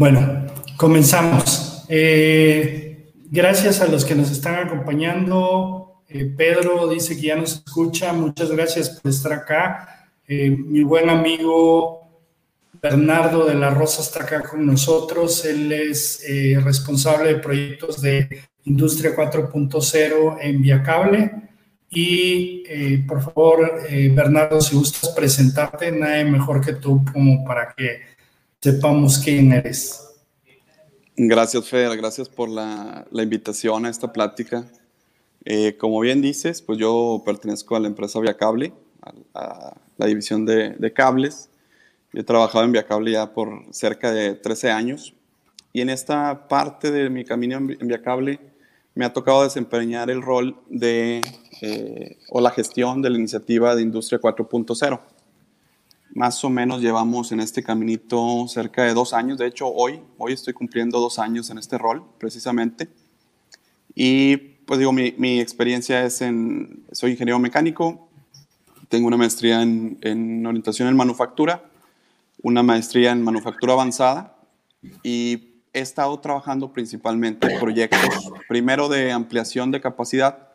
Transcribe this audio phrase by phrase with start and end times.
[0.00, 0.46] Bueno,
[0.78, 1.84] comenzamos.
[1.86, 6.04] Eh, gracias a los que nos están acompañando.
[6.08, 8.14] Eh, Pedro dice que ya nos escucha.
[8.14, 10.08] Muchas gracias por estar acá.
[10.26, 12.00] Eh, mi buen amigo
[12.80, 15.44] Bernardo de la Rosa está acá con nosotros.
[15.44, 16.24] Él es
[16.64, 18.26] responsable de proyectos de
[18.64, 21.30] Industria 4.0 en Viacable.
[21.90, 22.64] Y
[23.06, 23.82] por favor,
[24.14, 27.04] Bernardo, si gustas presentarte, nadie mejor que tú
[27.46, 28.09] para que
[28.60, 30.06] sepamos quién eres.
[31.16, 34.64] Gracias, Fer, gracias por la, la invitación a esta plática.
[35.44, 40.44] Eh, como bien dices, pues yo pertenezco a la empresa Viacable, a, a la división
[40.44, 41.48] de, de, cables.
[42.12, 45.14] Yo he trabajado en Viacable ya por cerca de 13 años
[45.72, 48.40] y en esta parte de mi camino en Viacable
[48.94, 51.22] me ha tocado desempeñar el rol de,
[51.62, 55.00] eh, o la gestión de la iniciativa de Industria 4.0
[56.14, 59.38] más o menos llevamos en este caminito cerca de dos años.
[59.38, 62.88] De hecho, hoy, hoy estoy cumpliendo dos años en este rol, precisamente.
[63.94, 68.08] Y pues digo, mi, experiencia es en, soy ingeniero mecánico,
[68.88, 71.64] tengo una maestría en, en, orientación en manufactura,
[72.42, 74.36] una maestría en manufactura avanzada
[75.02, 80.48] y he estado trabajando principalmente en proyectos, primero de ampliación de capacidad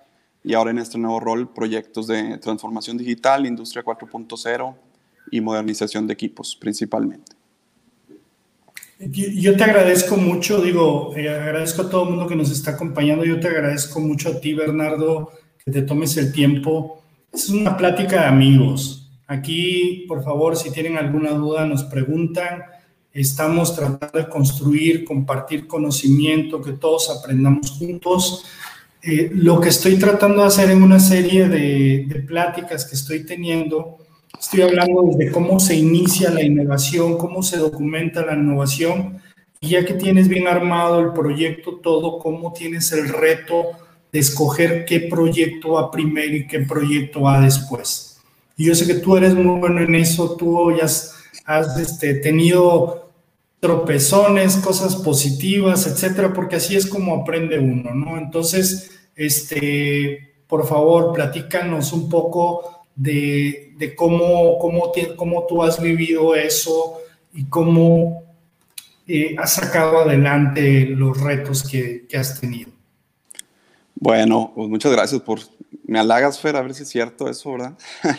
[0.44, 4.75] y ahora en este nuevo rol, proyectos de transformación digital, industria 4.0,
[5.31, 7.36] y modernización de equipos principalmente.
[8.98, 13.26] Yo te agradezco mucho, digo, eh, agradezco a todo el mundo que nos está acompañando,
[13.26, 15.31] yo te agradezco mucho a ti, Bernardo,
[15.64, 17.02] que te tomes el tiempo.
[17.34, 19.12] Es una plática de amigos.
[19.28, 22.64] Aquí, por favor, si tienen alguna duda, nos preguntan.
[23.12, 28.46] Estamos tratando de construir, compartir conocimiento, que todos aprendamos juntos.
[29.02, 33.26] Eh, lo que estoy tratando de hacer en una serie de, de pláticas que estoy
[33.26, 34.05] teniendo
[34.39, 39.22] Estoy hablando de cómo se inicia la innovación, cómo se documenta la innovación,
[39.59, 43.66] y ya que tienes bien armado el proyecto todo, cómo tienes el reto
[44.11, 48.22] de escoger qué proyecto va primero y qué proyecto va después.
[48.57, 51.16] Y yo sé que tú eres muy bueno en eso, tú ya has,
[51.46, 53.09] has este, tenido
[53.59, 58.17] tropezones, cosas positivas, etcétera, porque así es como aprende uno, ¿no?
[58.17, 66.35] Entonces, este, por favor, platícanos un poco de, de cómo, cómo, cómo tú has vivido
[66.35, 67.00] eso
[67.33, 68.23] y cómo
[69.07, 72.72] eh, has sacado adelante los retos que, que, has tenido.
[73.95, 75.39] Bueno, pues muchas gracias por...
[75.85, 77.78] Me halagas, Fer, a ver si es cierto eso, ¿verdad?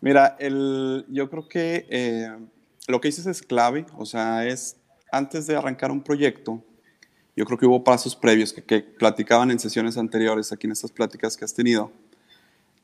[0.00, 2.30] Mira, el, yo creo que eh,
[2.86, 4.76] lo que dices es clave, o sea, es
[5.10, 6.62] antes de arrancar un proyecto,
[7.36, 10.92] yo creo que hubo pasos previos que, que platicaban en sesiones anteriores, aquí en estas
[10.92, 11.90] pláticas que has tenido,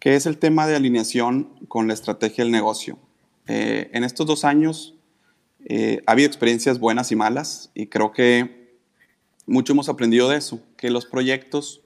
[0.01, 2.99] que es el tema de alineación con la estrategia del negocio.
[3.47, 4.95] Eh, en estos dos años
[5.67, 8.79] eh, ha habido experiencias buenas y malas y creo que
[9.47, 11.83] mucho hemos aprendido de eso, que los proyectos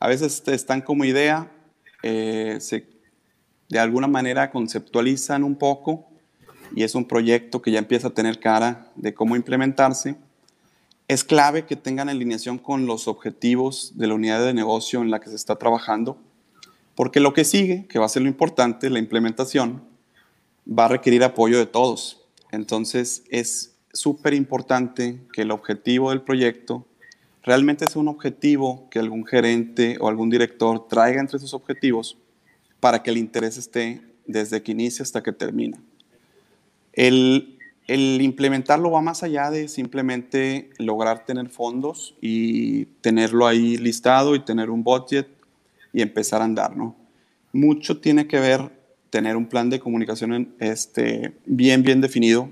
[0.00, 1.52] a veces están como idea,
[2.02, 2.86] eh, se,
[3.68, 6.08] de alguna manera conceptualizan un poco
[6.74, 10.16] y es un proyecto que ya empieza a tener cara de cómo implementarse.
[11.06, 15.20] Es clave que tengan alineación con los objetivos de la unidad de negocio en la
[15.20, 16.18] que se está trabajando
[16.94, 19.82] porque lo que sigue, que va a ser lo importante, la implementación,
[20.66, 22.22] va a requerir apoyo de todos.
[22.52, 26.86] Entonces es súper importante que el objetivo del proyecto
[27.42, 32.18] realmente sea un objetivo que algún gerente o algún director traiga entre sus objetivos
[32.80, 35.80] para que el interés esté desde que inicia hasta que termina.
[36.92, 44.34] El, el implementarlo va más allá de simplemente lograr tener fondos y tenerlo ahí listado
[44.34, 45.28] y tener un budget
[45.92, 46.96] y empezar a andar, ¿no?
[47.52, 48.70] Mucho tiene que ver
[49.10, 52.48] tener un plan de comunicación este, bien, bien definido,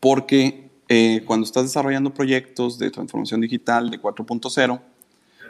[0.00, 4.80] porque eh, cuando estás desarrollando proyectos de transformación digital de 4.0,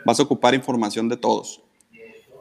[0.05, 1.63] vas a ocupar información de todos.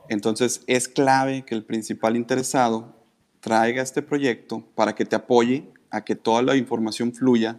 [0.08, 2.94] Entonces es clave que el principal interesado
[3.40, 7.58] traiga este proyecto para que te apoye a que toda la información fluya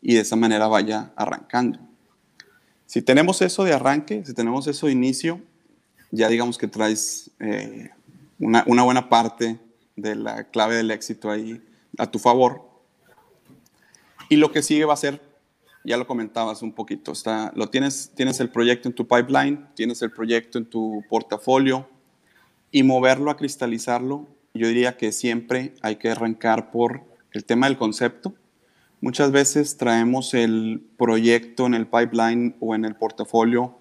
[0.00, 1.78] y de esa manera vaya arrancando.
[2.86, 5.40] Si tenemos eso de arranque, si tenemos eso de inicio,
[6.12, 7.90] ya digamos que traes eh,
[8.38, 9.58] una, una, buena parte
[9.96, 11.60] de la clave del éxito ahí
[11.98, 12.70] a tu favor.
[14.28, 15.20] Y lo que sigue va a ser,
[15.84, 20.02] ya lo comentabas un poquito, está, lo tienes, tienes el proyecto en tu pipeline, tienes
[20.02, 21.88] el proyecto en tu portafolio
[22.70, 27.78] y moverlo a cristalizarlo, yo diría que siempre hay que arrancar por el tema del
[27.78, 28.34] concepto.
[29.00, 33.78] Muchas veces traemos el proyecto en el pipeline o en el portafolio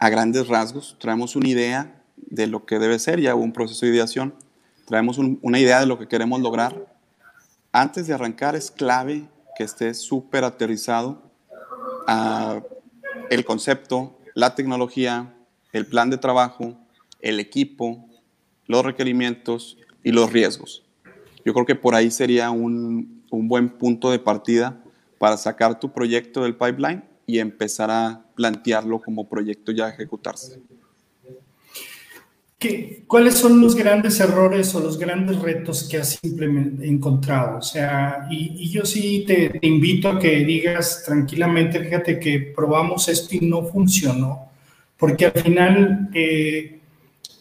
[0.00, 3.84] a grandes rasgos, traemos una idea de lo que debe ser, ya hubo un proceso
[3.84, 4.34] de ideación,
[4.86, 6.86] traemos una idea de lo que queremos lograr.
[7.70, 11.22] Antes de arrancar es clave que esté súper aterrizado
[12.06, 12.62] a
[13.28, 15.34] el concepto, la tecnología,
[15.72, 16.78] el plan de trabajo,
[17.20, 18.08] el equipo,
[18.66, 20.82] los requerimientos y los riesgos.
[21.44, 24.82] Yo creo que por ahí sería un, un buen punto de partida
[25.18, 30.62] para sacar tu proyecto del pipeline y empezar a plantearlo como proyecto ya ejecutarse.
[32.58, 37.58] ¿Qué, ¿Cuáles son los grandes errores o los grandes retos que has encontrado?
[37.58, 43.36] O sea, y, yo sí te, invito a que digas tranquilamente, fíjate que probamos esto
[43.36, 44.50] y no funcionó,
[44.96, 46.80] porque al final eh,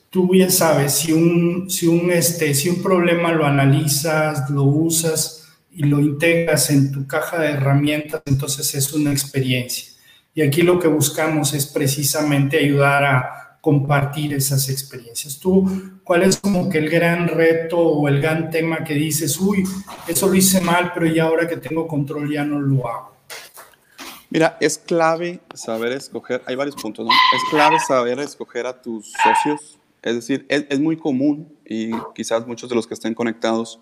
[0.09, 5.47] tú bien sabes, si un, si, un, este, si un problema lo analizas, lo usas
[5.71, 9.98] y lo integras en tu caja de herramientas, entonces es una experiencia.
[10.33, 15.39] Y aquí lo que buscamos es precisamente ayudar a compartir esas experiencias.
[15.39, 19.63] Tú, ¿cuál es como que el gran reto o el gran tema que dices, uy,
[20.07, 23.15] eso lo hice mal, pero ya ahora que tengo control ya no lo hago?
[24.29, 27.11] Mira, es clave saber escoger, hay varios puntos, ¿no?
[27.11, 32.69] Es clave saber escoger a tus socios, es decir, es, muy común y quizás muchos
[32.69, 33.79] de los que estén conectados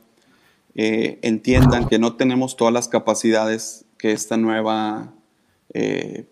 [0.73, 5.13] eh, entiendan que no tenemos todas las capacidades que esta nueva
[5.73, 6.25] eh,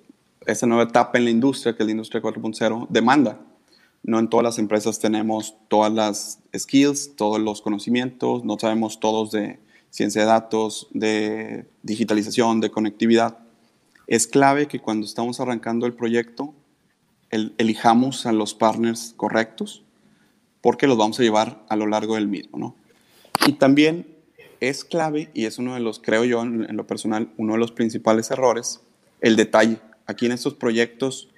[0.46, 3.40] esta nueva etapa en la industria, que la industria 4.0, demanda.
[4.04, 9.32] No en todas las empresas tenemos todas las skills, todos los conocimientos, no sabemos todos
[9.32, 9.60] de
[9.90, 13.40] ciencia de datos, de digitalización, de conectividad.
[14.08, 16.54] Es clave que cuando estamos arrancando el proyecto,
[17.32, 19.84] elijamos a los partners correctos,
[20.62, 22.60] porque los vamos a llevar a lo largo del mismo.
[22.60, 22.76] ¿no?
[23.48, 24.08] Y también
[24.60, 27.72] es clave, y es uno de los, creo yo, en lo personal, uno de los
[27.72, 28.82] principales errores,
[29.22, 31.30] el detalle aquí en estos proyectos,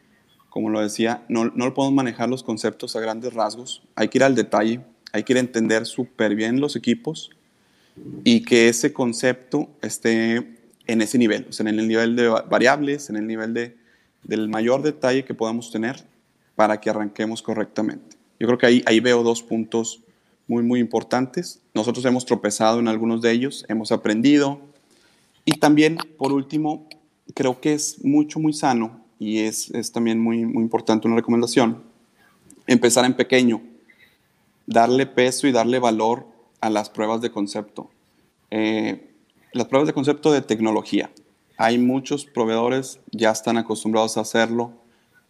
[0.50, 4.24] como lo decía, no, no podemos manejar los conceptos a grandes rasgos, hay que ir
[4.24, 4.82] al detalle,
[5.12, 7.32] hay que ir a entender súper bien los equipos
[8.24, 13.10] y que ese concepto esté en ese nivel, o sea, en el nivel de variables,
[13.10, 13.76] en el nivel de,
[14.24, 16.04] del mayor detalle que podamos tener
[16.56, 18.16] para que arranquemos correctamente.
[18.40, 20.02] Yo creo que ahí, ahí veo dos puntos
[20.48, 21.60] muy, muy importantes.
[21.74, 24.60] Nosotros hemos tropezado en algunos de ellos, hemos aprendido.
[25.46, 26.88] Y también, por último,
[27.34, 31.84] creo que es mucho, muy sano y es, es también muy, muy importante una recomendación,
[32.68, 33.62] empezar en pequeño,
[34.66, 36.28] darle peso y darle valor
[36.62, 37.90] a las pruebas de concepto.
[38.52, 39.10] Eh,
[39.54, 41.10] las pruebas de concepto de tecnología.
[41.58, 44.72] Hay muchos proveedores, ya están acostumbrados a hacerlo.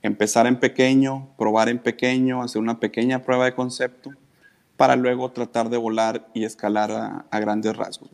[0.01, 4.11] Empezar en pequeño, probar en pequeño, hacer una pequeña prueba de concepto
[4.75, 8.09] para luego tratar de volar y escalar a, a grandes rasgos.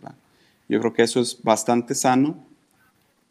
[0.69, 2.37] Yo creo que eso es bastante sano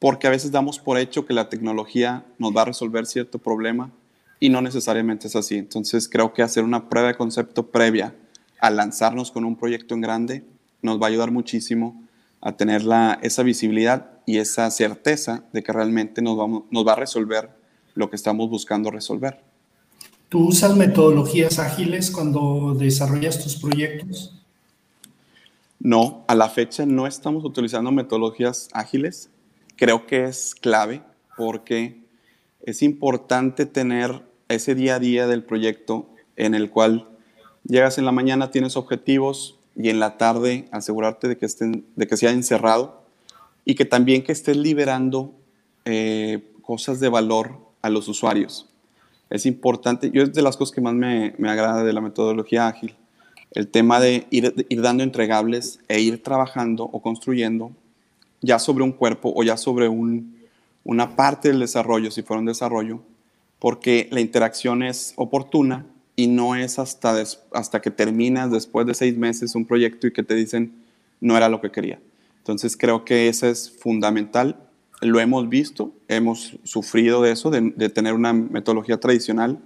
[0.03, 3.93] porque a veces damos por hecho que la tecnología nos va a resolver cierto problema
[4.41, 5.57] y no necesariamente es así.
[5.57, 8.13] Entonces creo que hacer una prueba de concepto previa
[8.61, 10.45] a lanzarnos con un proyecto en grande
[10.83, 12.03] nos va a ayudar muchísimo
[12.41, 16.95] a tener la, esa visibilidad y esa certeza de que realmente nos, vamos, nos va
[16.95, 17.51] a resolver
[17.95, 19.39] lo que estamos buscando resolver.
[20.29, 24.37] ¿Tú usas metodologías ágiles cuando desarrollas tus proyectos?
[25.79, 29.31] No, a la fecha no estamos utilizando metodologías ágiles
[29.83, 31.03] creo que es clave
[31.37, 32.05] porque
[32.61, 37.09] es importante tener ese día a día del proyecto en el cual
[37.65, 42.07] llegas en la mañana, tienes objetivos y en la tarde asegurarte de que, estén, de
[42.07, 43.03] que se hayan cerrado
[43.65, 45.33] y que también que estés liberando
[45.85, 48.69] eh, cosas de valor a los usuarios.
[49.31, 52.69] Es importante, yo es de las cosas que más me, me agrada de la metodología
[52.69, 52.95] ágil,
[53.51, 57.73] el tema de ir, de ir dando entregables e ir trabajando o construyendo
[58.43, 63.01] ya sobre un cuerpo o ya sobre una parte del desarrollo, si fuera un desarrollo,
[63.59, 67.23] porque la interacción es oportuna y no es hasta,
[67.53, 70.73] hasta que terminas después de seis meses un proyecto y que te dicen
[71.21, 72.01] no era lo que quería.
[72.39, 74.69] Entonces creo que eso es fundamental.
[75.01, 79.61] Lo hemos visto, hemos sufrido de eso, de, de tener una metodología tradicional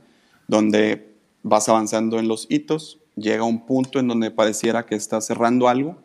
[0.47, 1.09] donde
[1.42, 5.97] vas avanzando en los hitos, llega un punto en donde pareciera que estás cerrando algo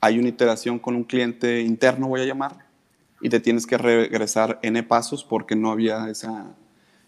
[0.00, 2.66] hay una iteración con un cliente interno, voy a llamar,
[3.20, 6.46] y te tienes que regresar N pasos porque no había, esa,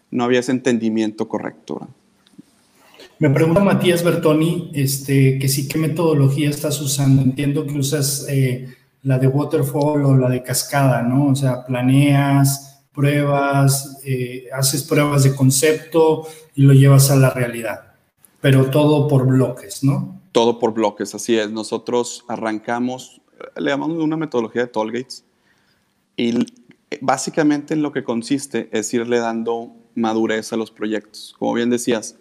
[0.09, 1.87] no había ese entendimiento correcto.
[3.19, 7.21] Me pregunta Matías Bertoni este, que sí, ¿qué metodología estás usando?
[7.21, 8.67] Entiendo que usas eh,
[9.03, 11.27] la de waterfall o la de cascada, ¿no?
[11.27, 17.93] O sea, planeas, pruebas, eh, haces pruebas de concepto y lo llevas a la realidad,
[18.41, 20.20] pero todo por bloques, ¿no?
[20.31, 21.51] Todo por bloques, así es.
[21.51, 23.21] Nosotros arrancamos,
[23.57, 25.25] le llamamos una metodología de Tollgates
[26.15, 26.33] y
[27.01, 31.35] básicamente en lo que consiste es irle dando madurez a los proyectos.
[31.37, 32.17] Como bien decías,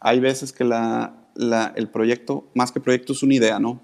[0.00, 3.80] hay veces que el proyecto, más que proyecto, es una idea, ¿no?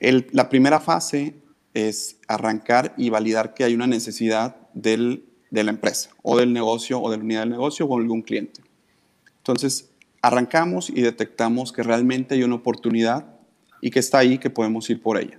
[0.00, 1.34] la primera fase
[1.72, 7.00] es arrancar y validar que hay una necesidad del, de la empresa o del negocio
[7.00, 8.60] o de la unidad del negocio o algún cliente.
[9.38, 9.90] Entonces,
[10.26, 13.26] arrancamos y detectamos que realmente hay una oportunidad
[13.80, 15.38] y que está ahí, que podemos ir por ella.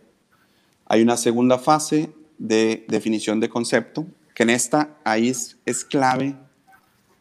[0.86, 6.36] Hay una segunda fase de definición de concepto, que en esta ahí es, es clave.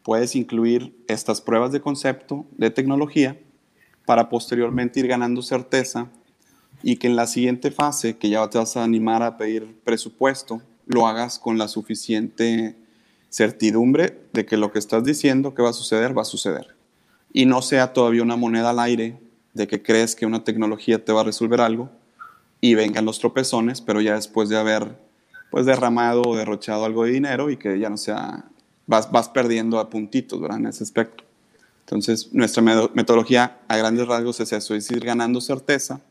[0.01, 3.37] Puedes incluir estas pruebas de concepto de tecnología
[4.05, 6.09] para posteriormente ir ganando certeza
[6.83, 10.61] y que en la siguiente fase, que ya te vas a animar a pedir presupuesto,
[10.85, 12.77] lo hagas con la suficiente
[13.29, 16.76] certidumbre de que lo que estás diciendo que va a suceder, va a suceder.
[17.33, 19.19] Y no sea todavía una moneda al aire
[19.53, 21.89] de que crees que una tecnología te va a resolver algo
[22.61, 24.97] y vengan los tropezones, pero ya después de haber
[25.49, 28.45] pues derramado o derrochado algo de dinero y que ya no sea,
[28.85, 30.57] vas, vas perdiendo a puntitos ¿verdad?
[30.57, 31.23] en ese aspecto.
[31.81, 36.01] Entonces, nuestra metodología a grandes rasgos es eso, es ir ganando certeza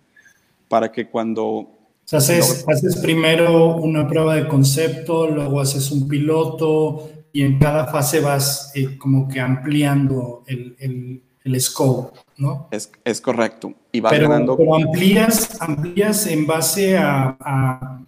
[0.68, 1.44] para que cuando...
[1.44, 1.68] O
[2.08, 7.86] sea, haces, haces primero una prueba de concepto, luego haces un piloto y en cada
[7.88, 12.66] fase vas eh, como que ampliando el, el, el scope, ¿no?
[12.70, 13.74] Es, es correcto.
[13.92, 14.56] Y va pero, ganando...
[14.56, 18.00] pero amplías, amplías en base a, a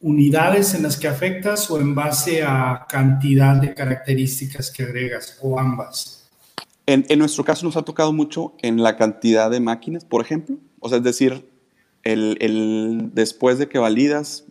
[0.00, 5.58] unidades en las que afectas o en base a cantidad de características que agregas o
[5.58, 6.30] ambas.
[6.86, 10.58] En, en, nuestro caso nos ha tocado mucho en la cantidad de máquinas, por ejemplo.
[10.78, 11.44] O sea, es decir,
[12.04, 14.44] el, el después de que validas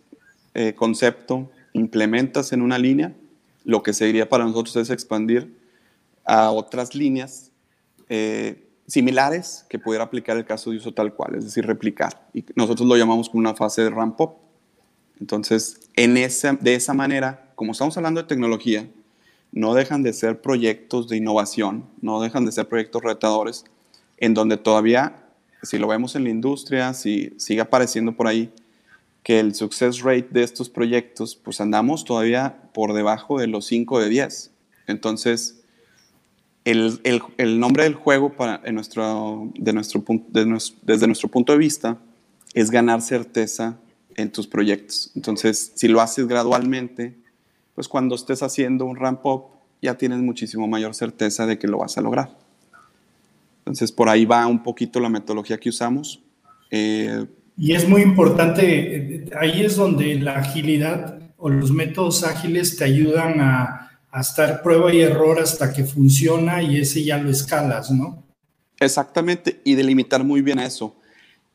[0.52, 3.14] eh, concepto, implementas en una línea,
[3.64, 5.56] lo que seguiría para nosotros es expandir
[6.24, 7.50] a otras líneas
[8.08, 12.28] eh, similares que pudiera aplicar el caso de uso tal cual, es decir, replicar.
[12.34, 14.32] Y nosotros lo llamamos como una fase de ramp-up.
[15.20, 18.88] Entonces, en esa, de esa manera, como estamos hablando de tecnología,
[19.52, 23.64] no dejan de ser proyectos de innovación, no dejan de ser proyectos retadores,
[24.18, 25.24] en donde todavía,
[25.62, 28.52] si lo vemos en la industria, si sigue apareciendo por ahí,
[29.22, 34.00] que el success rate de estos proyectos, pues andamos todavía por debajo de los 5
[34.00, 34.50] de 10.
[34.86, 35.60] Entonces,
[36.64, 37.00] el,
[37.36, 41.58] el, nombre del juego para, en nuestro, de nuestro, de nuestro, desde nuestro punto de
[41.58, 41.98] vista
[42.54, 43.78] es ganar certeza
[44.16, 45.10] en tus proyectos.
[45.14, 47.16] Entonces, si lo haces gradualmente,
[47.74, 49.44] pues cuando estés haciendo un ramp up
[49.82, 52.36] ya tienes muchísimo mayor certeza de que lo vas a lograr.
[53.60, 56.20] Entonces por ahí va un poquito la metodología que usamos.
[56.70, 57.26] Eh,
[57.60, 63.38] y es muy importante, ahí es donde la agilidad o los métodos ágiles te ayudan
[63.40, 68.24] a, a estar prueba y error hasta que funciona y ese ya lo escalas, ¿no?
[68.78, 70.96] Exactamente, y delimitar muy bien eso.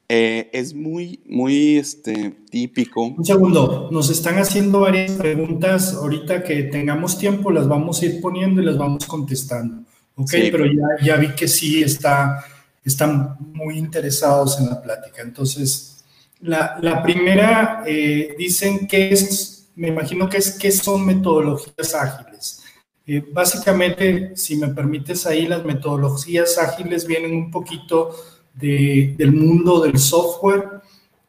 [0.08, 3.06] Eh, es muy, muy este, típico.
[3.06, 5.96] Un segundo, nos están haciendo varias preguntas.
[5.96, 9.82] Ahorita que tengamos tiempo, las vamos a ir poniendo y las vamos contestando.
[10.14, 12.46] Ok, pero ya, ya vi que sí está,
[12.84, 15.24] están muy interesados en la plática.
[15.24, 15.95] Entonces,
[16.42, 22.62] la, primera, eh, dicen que es, me imagino que es que son metodologías ágiles.
[23.08, 28.16] Eh, básicamente, si me permites ahí, las metodologías ágiles vienen un poquito
[28.54, 30.82] del mundo del software,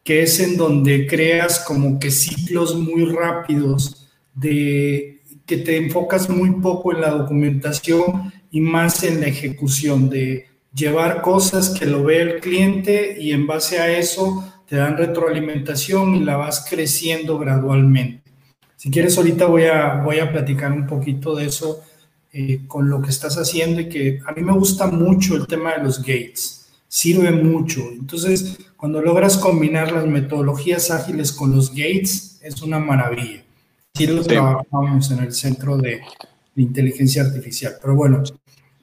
[0.03, 6.51] que es en donde creas como que ciclos muy rápidos, de que te enfocas muy
[6.61, 12.21] poco en la documentación y más en la ejecución, de llevar cosas que lo ve
[12.21, 18.23] el cliente y en base a eso te dan retroalimentación y la vas creciendo gradualmente.
[18.75, 21.81] Si quieres, ahorita voy a, voy a platicar un poquito de eso
[22.33, 25.73] eh, con lo que estás haciendo y que a mí me gusta mucho el tema
[25.73, 26.57] de los gates
[26.87, 27.81] sirve mucho.
[27.91, 33.43] Entonces, cuando logras combinar las metodologías ágiles con los gates, es una maravilla.
[33.93, 36.01] Sí lo trabajamos en el centro de,
[36.55, 37.75] inteligencia artificial.
[37.79, 38.23] Pero bueno,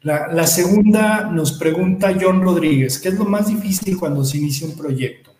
[0.02, 4.68] la, la, segunda nos pregunta John Rodríguez, ¿qué es lo más difícil cuando se inicia
[4.68, 5.33] un proyecto?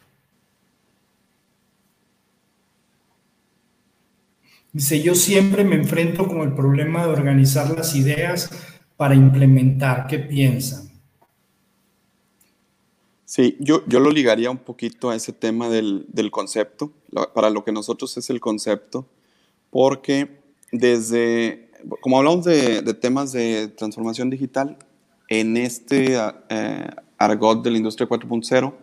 [4.75, 8.51] Dice, yo siempre me enfrento con el problema de organizar las ideas
[8.97, 10.09] para implementar.
[10.09, 10.91] ¿Qué piensan?
[13.25, 16.93] Sí, yo, yo lo ligaría un poquito a ese tema del, del concepto,
[17.35, 19.07] para lo que nosotros es el concepto,
[19.71, 20.41] porque
[20.73, 24.77] desde, como hablamos de, temas de transformación digital,
[25.29, 28.75] en este eh, argot de la industria 4.0,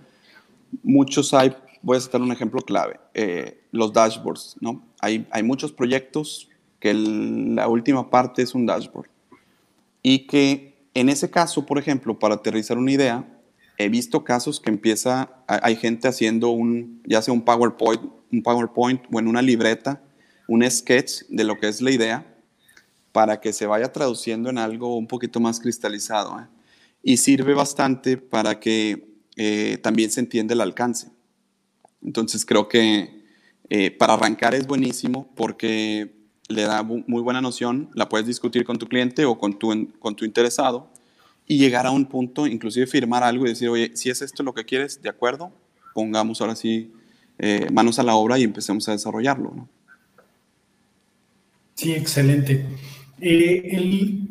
[0.84, 4.82] muchos hay, voy a citar un ejemplo clave, eh, los dashboards, ¿no?
[5.02, 9.10] Hay, hay muchos proyectos que la última parte es un dashboard
[10.02, 13.28] y que en ese caso, por ejemplo, para aterrizar una idea,
[13.78, 19.02] he visto casos que empieza, hay gente haciendo un, ya sea un PowerPoint, un PowerPoint
[19.12, 20.02] o en una libreta,
[20.48, 22.36] un sketch de lo que es la idea,
[23.12, 26.40] para que se vaya traduciendo en algo un poquito más cristalizado.
[26.40, 26.48] ¿eh?
[27.04, 31.10] Y sirve bastante para que eh, también se entienda el alcance.
[32.04, 33.21] Entonces creo que
[33.74, 36.12] eh, para arrancar es buenísimo porque
[36.50, 40.14] le da muy buena noción, la puedes discutir con tu cliente o con tu, con
[40.14, 40.90] tu interesado
[41.48, 44.54] y llegar a un punto, inclusive firmar algo y decir, oye, si es esto lo
[44.54, 45.54] que quieres, de acuerdo,
[45.94, 46.92] pongamos ahora sí
[47.40, 49.70] eh, manos a la obra y empecemos a desarrollarlo.
[51.76, 52.66] Sí, excelente.
[53.22, 54.28] Eh, el,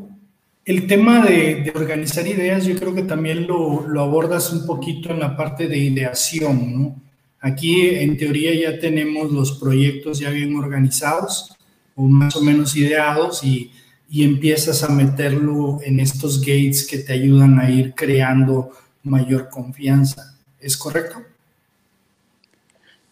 [0.66, 5.09] el, tema de, de, organizar ideas, yo creo que también lo, lo, abordas un poquito
[5.09, 7.10] en la parte de ideación, ¿no?
[7.40, 11.56] Aquí, en teoría, ya tenemos los proyectos ya bien organizados
[11.94, 13.73] o más o menos ideados y,
[14.11, 18.70] y empiezas a meterlo en estos gates que te ayudan a ir creando
[19.02, 20.38] mayor confianza.
[20.61, 21.23] ¿Es correcto?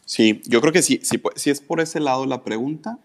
[0.04, 2.98] Sí, yo creo que sí, si, si es por ese lado la pregunta,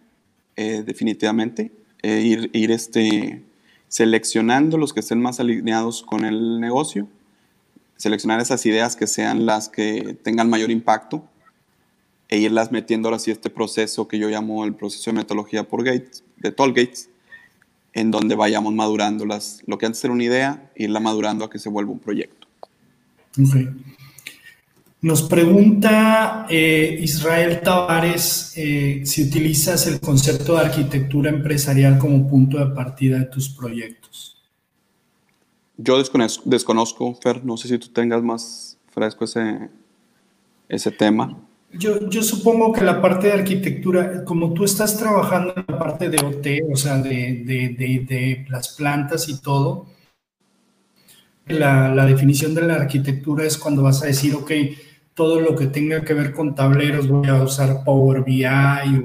[0.55, 3.43] eh, definitivamente, eh, ir, ir este,
[3.87, 7.07] seleccionando los que estén más alineados con el negocio,
[7.97, 11.23] seleccionar esas ideas que sean las que tengan mayor impacto
[12.29, 15.83] e irlas metiendo ahora sí este proceso que yo llamo el proceso de metodología por
[15.83, 17.09] gates, de toll gates,
[17.93, 21.59] en donde vayamos madurando las, lo que antes era una idea, irla madurando a que
[21.59, 22.47] se vuelva un proyecto.
[25.01, 32.57] Nos pregunta eh, Israel Tavares eh, si utilizas el concepto de arquitectura empresarial como punto
[32.57, 34.32] de partida de tus proyectos.
[35.77, 39.69] Yo desconozco, desconozco Fer, no sé si tú tengas más fresco ese,
[40.69, 41.37] ese tema.
[41.71, 46.09] Yo, yo, supongo que la parte de arquitectura, como tú estás trabajando en la parte
[46.09, 49.87] de OT, o sea, de, de, de, de las plantas y todo,
[51.47, 54.51] la, la, definición de la arquitectura es cuando vas a decir, ok,
[55.13, 58.45] todo lo que tenga que ver con tableros, voy a usar Power BI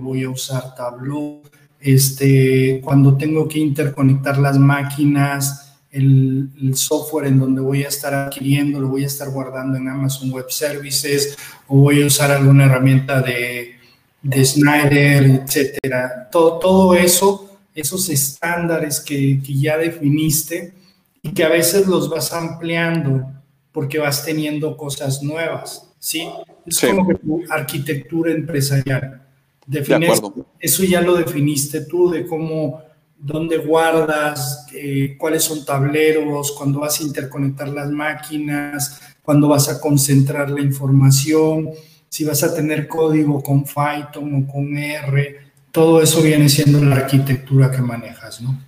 [0.00, 1.42] voy a usar Tableau.
[1.80, 8.12] Este, cuando tengo que interconectar las máquinas, el, el, software en donde voy a estar
[8.12, 12.66] adquiriendo, lo voy a estar guardando en Amazon Web Services o voy a usar alguna
[12.66, 13.76] herramienta de,
[14.22, 16.28] de Snyder, etcétera.
[16.30, 20.74] Todo, todo eso, esos estándares que, que ya definiste
[21.22, 23.26] y que a veces los vas ampliando
[23.72, 25.88] porque vas teniendo cosas nuevas.
[25.98, 26.28] ¿sí?
[26.66, 26.86] Es sí.
[26.88, 29.22] como que tu arquitectura empresarial.
[29.66, 32.82] Defines, de eso ya lo definiste tú, de cómo,
[33.18, 39.80] dónde guardas, eh, cuáles son tableros, cuando vas a interconectar las máquinas, cuando vas a
[39.80, 41.70] concentrar la información,
[42.08, 45.36] si vas a tener código con Python o con R,
[45.72, 48.58] todo eso viene siendo la arquitectura que manejas, ¿no?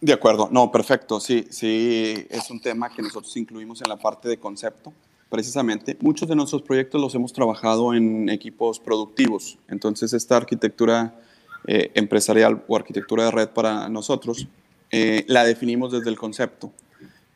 [0.00, 4.28] De acuerdo, no, perfecto, sí, sí, es un tema que nosotros incluimos en la parte
[4.28, 4.92] de concepto
[5.32, 9.56] precisamente, muchos de nuestros proyectos los hemos trabajado en equipos productivos.
[9.66, 11.18] Entonces, esta arquitectura
[11.66, 14.46] eh, empresarial o arquitectura de red para nosotros
[14.90, 16.72] eh, la definimos desde el concepto,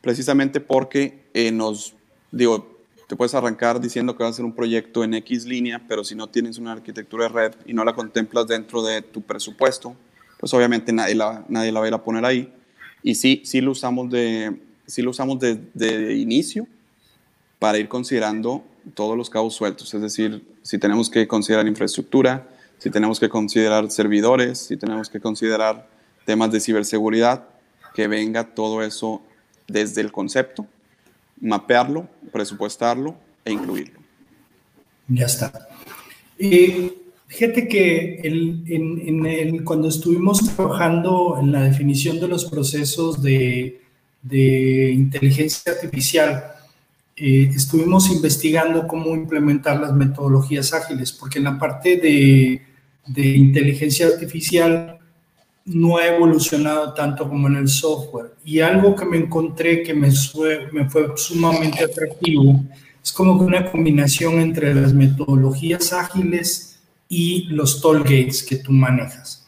[0.01, 1.93] precisamente porque eh, nos,
[2.31, 6.03] digo, te puedes arrancar diciendo que va a ser un proyecto en X línea, pero
[6.03, 9.95] si no tienes una arquitectura de red y no la contemplas dentro de tu presupuesto,
[10.39, 12.53] pues obviamente nadie la, nadie la va a ir a poner ahí.
[13.01, 16.67] Y sí, sí lo usamos de, sí lo usamos de, de inicio,
[17.59, 18.63] para ir considerando
[18.93, 23.89] todos los cabos sueltos, es decir, si tenemos que considerar infraestructura, si tenemos que considerar
[23.91, 25.87] servidores, si tenemos que considerar
[26.25, 27.47] temas de ciberseguridad,
[27.93, 29.21] que venga todo eso
[29.67, 30.67] desde el concepto,
[31.41, 33.99] mapearlo, presupuestarlo e incluirlo.
[35.07, 35.67] Ya está.
[36.37, 36.93] Y
[37.27, 43.23] fíjate que el, en, en el, cuando estuvimos trabajando en la definición de los procesos
[43.23, 43.81] de,
[44.21, 46.43] de inteligencia artificial,
[47.15, 52.61] eh, estuvimos investigando cómo implementar las metodologías ágiles, porque en la parte de,
[53.07, 54.99] de, inteligencia artificial
[55.65, 58.35] no ha evolucionado tanto como en el software.
[58.45, 62.63] Y algo que me encontré que me fue, me fue sumamente atractivo
[63.03, 68.71] es como que una combinación entre las metodologías ágiles y los toll gates que tú
[68.71, 69.47] manejas.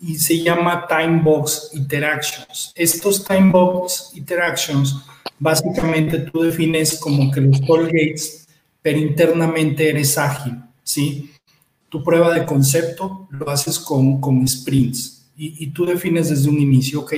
[0.00, 2.72] Y se llama Time Box Interactions.
[2.76, 4.96] Estos Time Box Interactions
[5.42, 8.46] básicamente tú defines como que los toll gates,
[8.80, 11.32] pero internamente eres ágil, ¿sí?
[11.92, 16.58] Tu prueba de concepto lo haces con, con sprints y, y, tú defines desde un
[16.58, 17.12] inicio, ok,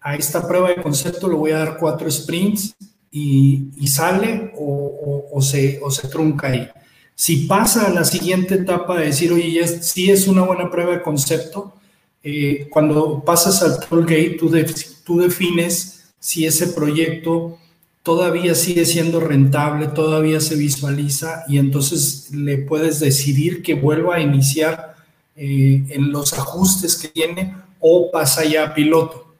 [0.00, 2.76] a esta prueba de concepto le voy a dar cuatro sprints
[3.10, 6.68] y, y sale o, o, se, o se trunca ahí.
[7.16, 10.92] Si pasa a la siguiente etapa de decir, oye, ya sí es una buena prueba
[10.92, 11.74] de concepto,
[12.22, 14.72] eh, cuando pasas al toll gate, tú, de,
[15.04, 17.58] tú defines si ese proyecto
[18.02, 24.20] todavía sigue siendo rentable, todavía se visualiza y entonces le puedes decidir que vuelva a
[24.20, 24.96] iniciar
[25.36, 29.34] eh, en los ajustes que tiene o pasa ya a piloto.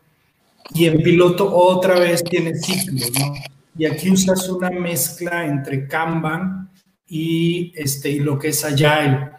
[0.75, 3.35] Y en piloto otra vez tiene ciclos, ¿no?
[3.77, 6.71] Y aquí usas una mezcla entre Kanban
[7.09, 9.33] y, este, y lo que es Agile,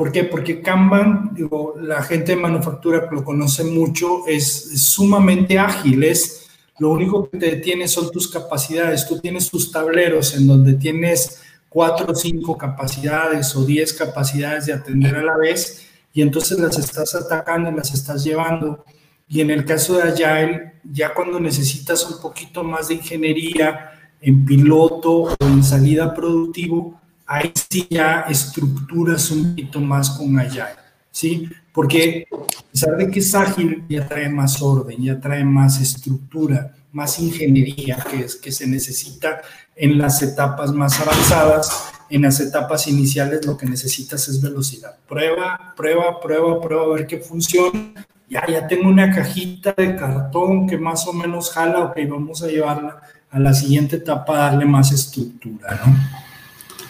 [0.00, 0.24] ¿Por qué?
[0.24, 6.48] Porque Kanban, digo, la gente de manufactura lo conoce mucho, es sumamente ágil, es
[6.80, 9.06] lo único que te detiene son tus capacidades.
[9.06, 14.72] Tú tienes tus tableros en donde tienes cuatro o cinco capacidades o diez capacidades de
[14.72, 18.82] atender a la vez y entonces las estás atacando las estás llevando.
[19.28, 24.46] Y en el caso de Agile, ya cuando necesitas un poquito más de ingeniería en
[24.46, 31.46] piloto o en salida productivo, ahí sí ya estructuras un poquito más con Agile, ¿sí?
[31.72, 36.74] Porque a pesar de que es ágil, ya trae más orden, ya trae más estructura,
[36.92, 39.40] más ingeniería que, es, que se necesita
[39.76, 41.92] en las etapas más avanzadas.
[42.10, 44.96] En las etapas iniciales lo que necesitas es velocidad.
[45.08, 47.92] Prueba, prueba, prueba, prueba, a ver qué funciona.
[48.28, 52.48] Ya, ya tengo una cajita de cartón que más o menos jala, ok, vamos a
[52.48, 55.96] llevarla a la siguiente etapa, darle más estructura, ¿no?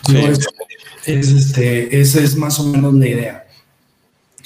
[0.06, 0.42] Sí.
[1.06, 3.46] este, esa es más o menos la idea.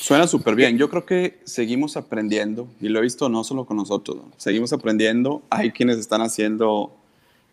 [0.05, 0.77] Suena súper bien.
[0.77, 5.41] Yo creo que seguimos aprendiendo, y lo he visto no solo con nosotros, seguimos aprendiendo.
[5.49, 6.95] Hay quienes están haciendo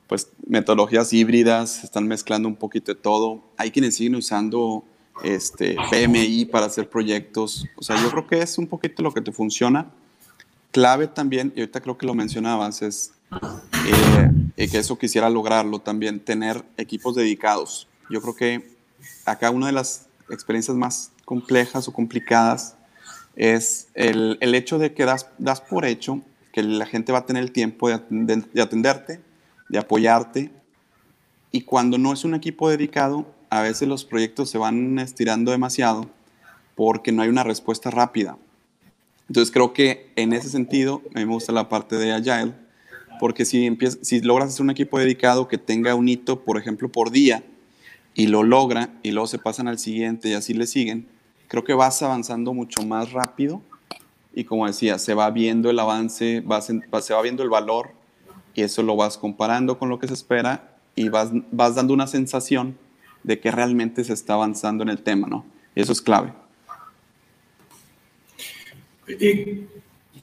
[0.06, 3.42] pues metodologías híbridas, están mezclando un poquito de todo.
[3.56, 4.84] Hay quienes siguen usando
[5.24, 7.68] este, PMI para hacer proyectos.
[7.78, 9.90] O sea, yo creo que es un poquito lo que te funciona.
[10.72, 13.14] Clave también, y ahorita creo que lo mencionabas, es
[14.58, 17.88] eh, que eso quisiera lograrlo también, tener equipos dedicados.
[18.10, 18.76] Yo creo que
[19.26, 22.76] acá una de las experiencias más complejas o complicadas
[23.36, 27.26] es el, el hecho de que das, das, por hecho que la gente va a
[27.26, 29.22] tener el tiempo de, de, atenderte,
[29.70, 30.52] de apoyarte,
[31.52, 36.10] y cuando no es un equipo dedicado, a veces los proyectos se van estirando demasiado
[36.76, 38.38] porque no hay una respuesta rápida.
[39.28, 42.54] Entonces creo que en ese sentido me gusta la parte de Agile,
[43.20, 46.90] porque si, empiezas, si logras hacer un equipo dedicado que tenga un hito, por ejemplo,
[46.90, 47.44] por día,
[48.14, 51.08] y lo logra, y luego se pasan al siguiente y así le siguen,
[51.48, 53.62] creo que vas avanzando mucho más rápido
[54.34, 57.92] y como decía, se va viendo el avance, va, se va viendo el valor
[58.54, 62.08] y eso lo vas comparando con lo que se espera y vas, vas dando una
[62.08, 62.78] sensación
[63.24, 65.46] de que realmente se está avanzando en el tema, ¿no?
[65.76, 66.34] Y eso es clave.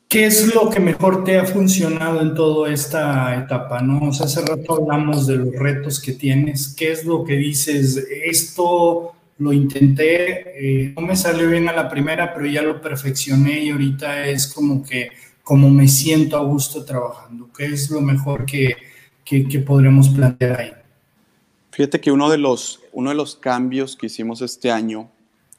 [0.09, 3.83] ¿Qué es lo que mejor te ha funcionado en toda esta etapa?
[3.83, 4.09] ¿no?
[4.09, 6.75] Hace rato hablamos de los retos que tienes.
[6.75, 8.07] ¿Qué es lo que dices?
[8.25, 13.61] Esto lo intenté, eh, no me salió bien a la primera, pero ya lo perfeccioné
[13.65, 15.11] y ahorita es como que,
[15.45, 17.51] como me siento a gusto trabajando.
[17.55, 18.77] ¿Qué es lo mejor que,
[19.27, 20.73] que, podremos plantear ahí?
[21.71, 25.11] Fíjate que uno de los, uno de los cambios que hicimos este año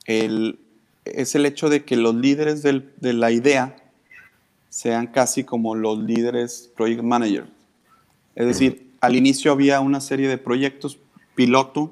[0.05, 0.59] el,
[1.05, 3.75] es el hecho de que los líderes de la idea
[4.69, 7.47] sean casi como los líderes project manager.
[8.35, 10.99] Es decir, al inicio había una serie de proyectos
[11.35, 11.91] piloto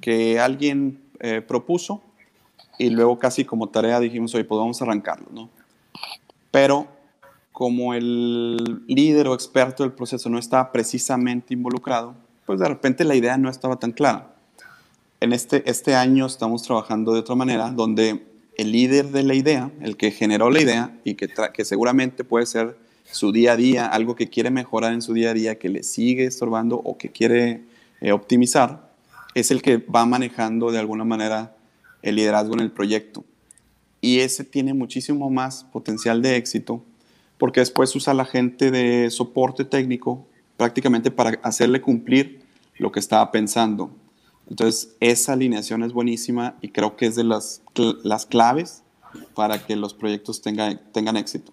[0.00, 2.02] que alguien eh, propuso
[2.78, 5.50] y luego casi como tarea dijimos, oye, pues arrancarlo, ¿no?
[6.50, 6.86] Pero
[7.52, 12.14] como el líder o experto del proceso no estaba precisamente involucrado,
[12.46, 14.34] pues de repente la idea no estaba tan clara.
[15.20, 18.27] En este, este año estamos trabajando de otra manera, donde
[18.58, 22.44] el líder de la idea, el que generó la idea y que, que seguramente puede
[22.44, 22.76] ser
[23.10, 25.82] su día a día, algo que quiere mejorar en su día a día, que le
[25.82, 27.62] sigue estorbando o que quiere
[28.00, 28.92] eh, optimizar,
[29.34, 31.56] es el que va manejando de alguna manera
[32.02, 33.24] el liderazgo en el proyecto.
[34.00, 36.84] Y ese tiene muchísimo más potencial de éxito
[37.38, 42.40] porque después usa la gente de soporte técnico prácticamente para hacerle cumplir
[42.76, 43.90] lo que estaba pensando.
[44.50, 47.62] Entonces, esa alineación es buenísima y creo que es de las,
[48.02, 48.82] las claves
[49.34, 51.52] para que los proyectos tengan, tengan éxito.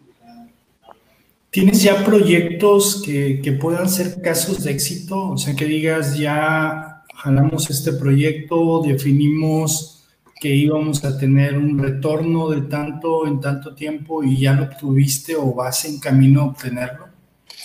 [1.50, 5.30] ¿Tienes ya proyectos que, que, puedan ser casos de éxito?
[5.32, 9.96] O sea, que digas, ya jalamos este proyecto, definimos
[10.40, 15.36] que íbamos a tener un retorno de tanto en tanto tiempo y ya lo obtuviste
[15.36, 17.08] o vas en camino a obtenerlo?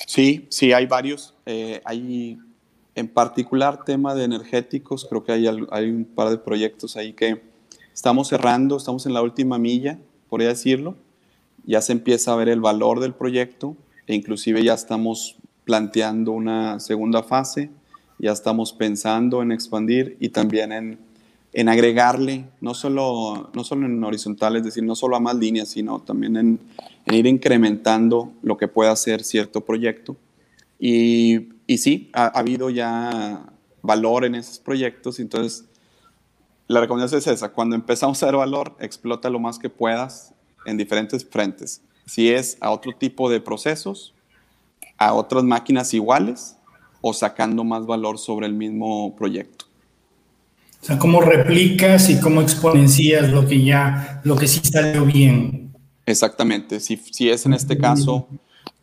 [0.06, 1.34] Sí, sí, hay varios.
[1.46, 2.38] Eh, hay
[2.94, 7.42] en particular tema de energéticos, creo que hay, hay un par de proyectos ahí que
[7.92, 9.98] estamos cerrando, estamos en la última milla,
[10.28, 10.96] por decirlo.
[11.64, 13.76] Ya se empieza a ver el valor del proyecto
[14.06, 17.70] e inclusive ya estamos planteando una segunda fase
[18.20, 20.98] ya estamos pensando en expandir y también en,
[21.52, 25.68] en agregarle, no solo, no solo en horizontal, es decir, no solo a más líneas,
[25.68, 26.60] sino también en,
[27.06, 30.16] ir incrementando lo que pueda hacer cierto proyecto.
[30.78, 33.46] Y, y sí, ha, habido ya
[33.80, 35.66] valor en esos proyectos, entonces
[36.66, 40.34] la recomendación es esa, cuando empezamos a dar valor, explota lo más que puedas
[40.66, 41.80] en diferentes frentes.
[42.06, 44.16] Si es a otro tipo de procesos,
[44.98, 46.56] a otras máquinas iguales
[47.02, 49.66] o sacando más valor sobre el mismo proyecto.
[50.82, 55.72] O sea, cómo replicas y cómo exponencias lo que ya, lo que sí salió bien.
[56.04, 56.80] Exactamente.
[56.80, 58.26] Si, si es en este caso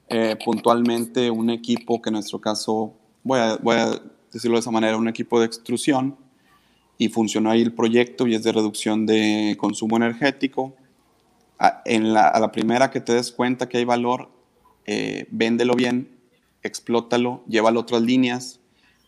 [0.10, 2.94] eh, puntualmente un equipo, que en nuestro caso,
[3.24, 6.16] voy a, decirlo de esa manera, un equipo de extrusión,
[6.98, 10.76] y funcionó ahí el proyecto y es de reducción de consumo energético.
[11.60, 14.30] A, en la primera que te des cuenta que hay valor,
[14.90, 16.18] eh, véndelo bien,
[16.64, 18.62] explótalo, llévalo a otras líneas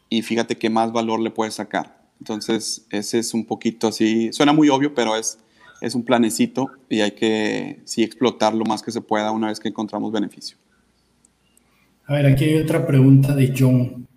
[0.09, 2.09] y fíjate qué más valor le puedes sacar.
[2.19, 5.39] Entonces, ese es un poquito así, suena muy obvio, pero es,
[5.79, 9.59] es un planecito y hay que sí explotar lo más que se pueda una vez
[9.61, 10.57] que encontramos beneficio.
[12.09, 14.07] A ver, aquí hay otra pregunta de John.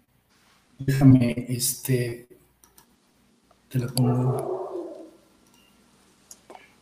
[0.78, 2.26] Déjame, este,
[3.68, 5.18] te la pongo.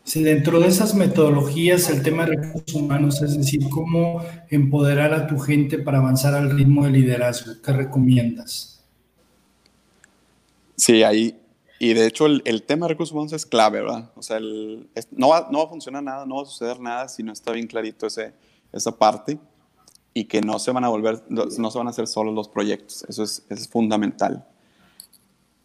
[0.05, 5.27] Si dentro de esas metodologías el tema de recursos humanos, es decir, cómo empoderar a
[5.27, 8.85] tu gente para avanzar al ritmo de liderazgo, ¿qué recomiendas?
[10.77, 11.37] Sí, ahí,
[11.81, 14.13] y de hecho el, tema de recursos humanos es clave, ¿verdad?
[14.15, 17.25] O sea, no, va, no va a funcionar nada, no va a suceder nada si
[17.25, 18.33] no está bien clarito ese,
[18.73, 19.41] esa parte
[20.13, 23.05] y que no se van a volver, no se van a hacer solo los proyectos.
[23.09, 24.45] Eso es, eso es fundamental.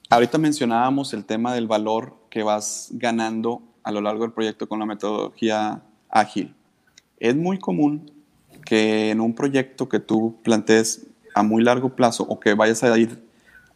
[0.09, 4.79] Ahorita mencionábamos el tema del valor que vas ganando a lo largo del proyecto con
[4.79, 6.53] la metodología ágil.
[7.19, 8.11] Es muy común
[8.65, 12.97] que en un proyecto que tú plantees a muy largo plazo o que vayas a
[12.97, 13.23] ir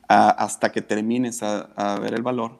[0.08, 2.58] a, hasta que termines a, a, ver el valor,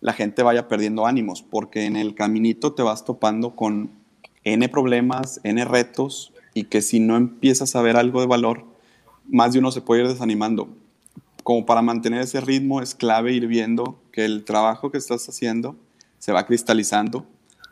[0.00, 3.90] la gente vaya perdiendo ánimos, porque en el caminito te vas topando con
[4.44, 8.64] N problemas, N retos, y que si no empiezas a ver algo de valor,
[9.28, 10.68] más de uno se puede ir desanimando
[11.48, 15.76] como para mantener ese ritmo es clave ir viendo que el trabajo que estás haciendo
[16.18, 17.24] se va cristalizando.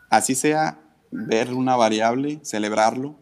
[0.09, 0.79] Así sea
[1.11, 3.15] ver una variable, celebrarlo.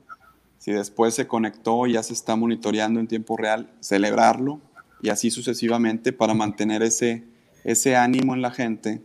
[0.57, 4.61] Si después se conectó ya se está monitoreando en tiempo real, celebrarlo.
[5.01, 7.25] Y así sucesivamente para mantener ese,
[7.65, 9.01] ese ánimo en la gente.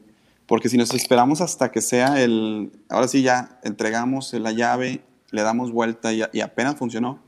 [0.46, 5.42] Porque si nos esperamos hasta que sea el, ahora sí ya entregamos la llave, le
[5.42, 7.18] damos vuelta y, apenas funcionó,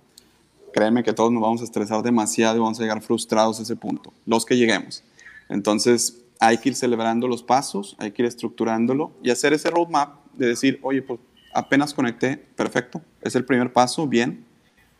[0.73, 3.77] créeme que todos nos vamos a estresar demasiado y vamos a llegar frustrados a ese
[3.77, 5.05] punto, los que lleguemos.
[5.49, 10.25] Entonces, hay que ir celebrando los pasos, hay que ir estructurándolo y hacer ese roadmap
[10.35, 11.21] de decir, oye, pues
[11.55, 14.45] apenas conecté, perfecto, es el primer paso, bien,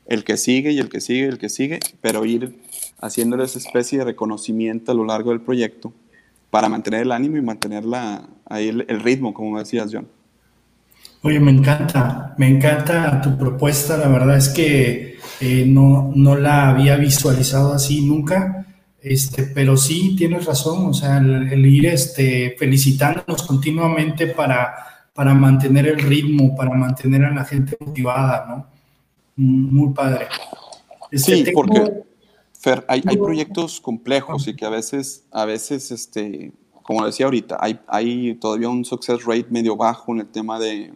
[0.07, 2.61] el que sigue y el que sigue y el que sigue, pero ir
[3.01, 5.93] haciendo esa especie de reconocimiento a lo largo del proyecto
[6.51, 10.07] para mantener el ánimo y mantener la, ahí el, el ritmo, como decías, John.
[11.25, 16.71] Oye, me encanta, me encanta tu propuesta, la verdad es que eh, no, no la
[16.71, 18.67] había visualizado así nunca,
[19.01, 24.75] este, pero sí tienes razón, o sea, el, el ir este, felicitándonos continuamente para,
[25.15, 28.67] para mantener el ritmo, para mantener a la gente motivada, ¿no?
[29.37, 30.27] Muy padre.
[31.11, 31.63] Este, sí, tengo...
[31.63, 32.03] porque,
[32.59, 37.59] Fer, hay, hay, proyectos complejos y que a veces, a veces este, como decía ahorita,
[37.61, 40.93] hay, hay todavía un success rate medio bajo en el tema de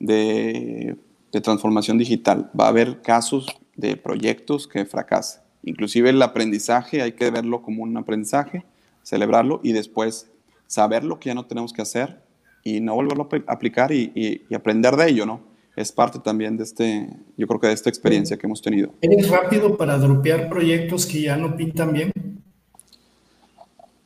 [0.00, 0.96] de,
[1.30, 2.50] de, transformación digital.
[2.58, 5.42] Va a haber casos de proyectos que fracasen.
[5.62, 8.64] Inclusive el aprendizaje hay que verlo como un aprendizaje,
[9.02, 10.30] celebrarlo y después
[10.66, 12.22] saber lo que ya no tenemos que hacer
[12.64, 15.50] y no volverlo a aplicar y, y, y aprender de ello, ¿no?
[15.76, 18.92] Es parte también de este, yo creo que de esta experiencia que hemos tenido.
[19.00, 22.12] ¿Eres rápido para dropear proyectos que ya no pintan bien?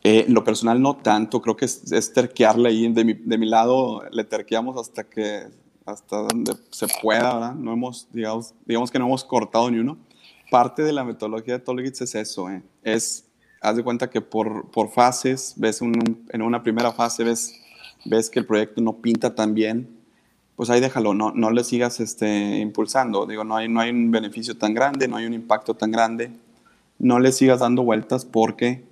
[0.07, 3.47] Eh, lo personal no tanto, creo que es, es terquearle ahí, de mi, de mi,
[3.47, 5.45] lado le terqueamos hasta que
[5.85, 7.55] hasta donde se pueda, ¿verdad?
[7.55, 9.99] No hemos, digamos, digamos que no hemos cortado ni uno.
[10.51, 12.63] Parte de la metodología de Tolgits es eso, ¿eh?
[12.83, 13.27] es,
[13.61, 17.61] haz de cuenta que por, por fases, ves un, en una primera fase, ves,
[18.05, 19.89] ves que el proyecto no pinta tan bien,
[20.57, 24.11] pues ahí déjalo, no, no le sigas este, impulsando, digo, no hay, no hay un
[24.11, 26.31] beneficio tan grande, no hay un impacto tan grande,
[26.99, 28.85] no le sigas dando vueltas porque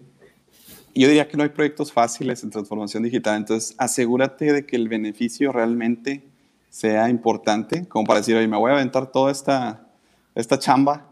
[0.95, 4.89] yo diría que no hay proyectos fáciles en transformación digital, entonces asegúrate de que el
[4.89, 6.32] beneficio realmente
[6.73, 9.87] sea importante, como para decir, oye, me voy a aventar toda esta,
[10.35, 11.07] esta chamba,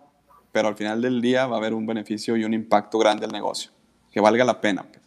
[0.52, 3.32] pero al final del día va a haber un beneficio y un impacto grande al
[3.32, 3.70] negocio,
[4.10, 4.86] que valga la pena.
[4.90, 5.02] Pues.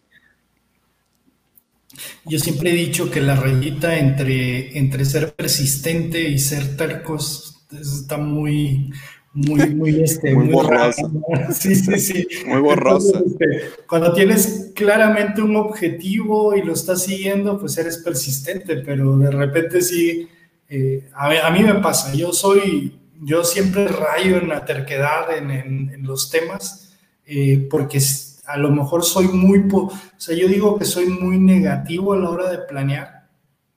[2.25, 8.17] Yo siempre he dicho que la rayita entre, entre ser persistente y ser tercos está
[8.17, 8.93] muy,
[9.33, 11.01] muy, muy, este, muy, muy borrosa.
[11.51, 12.27] Sí, sí, sí.
[12.45, 13.17] Muy borrosa.
[13.17, 19.17] Entonces, este, cuando tienes claramente un objetivo y lo estás siguiendo, pues eres persistente, pero
[19.17, 20.29] de repente sí
[20.69, 25.91] eh, a, mí me pasa, yo soy, yo siempre rayo en la terquedad en, en,
[25.93, 26.95] en los temas,
[27.25, 27.99] eh, porque
[28.45, 32.29] a lo mejor soy muy, o sea, yo digo que soy muy negativo a la
[32.29, 33.27] hora de planear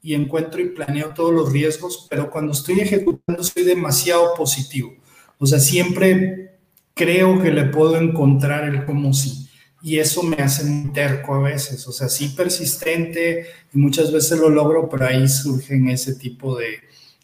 [0.02, 4.94] y encuentro y planeo todos los riesgos, pero cuando estoy ejecutando soy demasiado positivo.
[5.38, 6.58] O sea, siempre
[6.94, 9.45] creo que le puedo encontrar el cómo sí.
[9.86, 14.36] Y eso me hace muy terco a veces, o sea, sí persistente y muchas veces
[14.36, 16.80] lo logro, pero ahí surgen ese tipo de,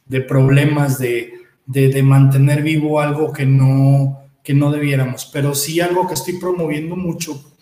[0.07, 1.33] de problemas de,
[1.67, 6.95] de, mantener vivo algo que no, que no debiéramos, pero sí algo que estoy promoviendo
[6.95, 7.53] mucho.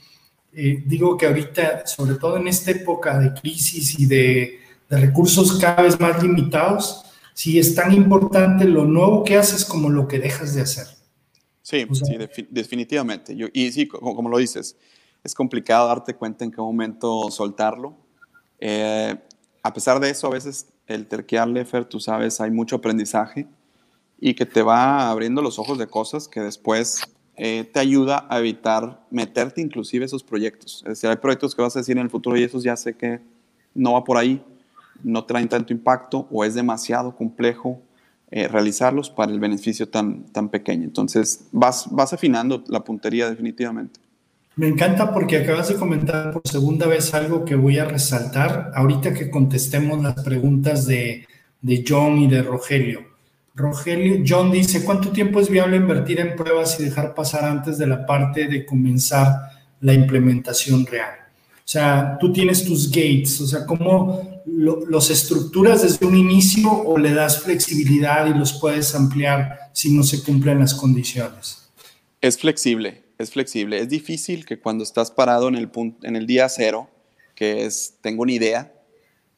[0.53, 4.61] Eh, digo que ahorita, sobre todo en esta época de crisis y de,
[4.91, 9.89] de recursos cada vez más limitados, sí es tan importante lo nuevo que haces como
[9.89, 11.00] lo que dejas de hacer.
[11.71, 13.37] Sí, sí definitivamente.
[13.37, 14.77] Yo, y sí, como, lo dices,
[15.23, 17.97] es complicado darte cuenta en qué momento soltarlo.
[18.59, 19.17] Eh,
[19.63, 23.47] a pesar de eso, a veces el terquearle, Fer, tú sabes, hay mucho aprendizaje
[24.19, 27.03] y que te va abriendo los ojos de cosas que después
[27.37, 30.83] eh, te ayuda a evitar meterte inclusive esos proyectos.
[30.83, 32.95] Es decir, hay proyectos que vas a decir en el futuro y esos ya sé
[32.95, 33.21] que
[33.75, 34.43] no va por ahí,
[35.05, 37.81] no traen tanto impacto o es demasiado complejo
[38.31, 40.85] eh, realizarlos para el beneficio tan, tan pequeño.
[40.85, 43.99] Entonces vas, vas afinando la puntería definitivamente.
[44.57, 49.15] Me encanta porque acabas de comentar por segunda vez algo que voy a resaltar ahorita
[49.15, 51.27] que contestemos las preguntas de,
[51.61, 53.01] de John y de Rogelio.
[53.55, 57.87] Rogelio, John dice, ¿cuánto tiempo es viable invertir en pruebas y dejar pasar antes de
[57.87, 61.15] la parte de comenzar la implementación real?
[61.57, 66.99] O sea, tú tienes tus gates, o sea, ¿cómo los estructuras desde un inicio o
[66.99, 71.71] le das flexibilidad y los puedes ampliar si no se cumplen las condiciones?
[72.21, 73.79] Es flexible, es flexible.
[73.79, 76.89] Es difícil que cuando estás parado en el, punto, en el día cero,
[77.35, 78.73] que es, tengo una idea,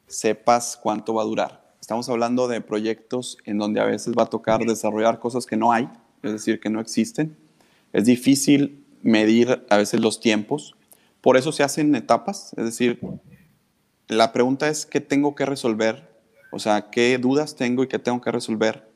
[0.07, 1.75] sepas cuánto va a durar.
[1.79, 5.71] Estamos hablando de proyectos en donde a veces va a tocar desarrollar cosas que no
[5.71, 5.89] hay,
[6.21, 7.37] es decir, que no existen.
[7.91, 10.75] Es difícil medir a veces los tiempos
[11.23, 12.99] por eso se hacen etapas, es decir,
[14.07, 16.09] la pregunta es qué tengo que resolver,
[16.51, 18.87] o sea, qué dudas tengo y qué tengo que resolver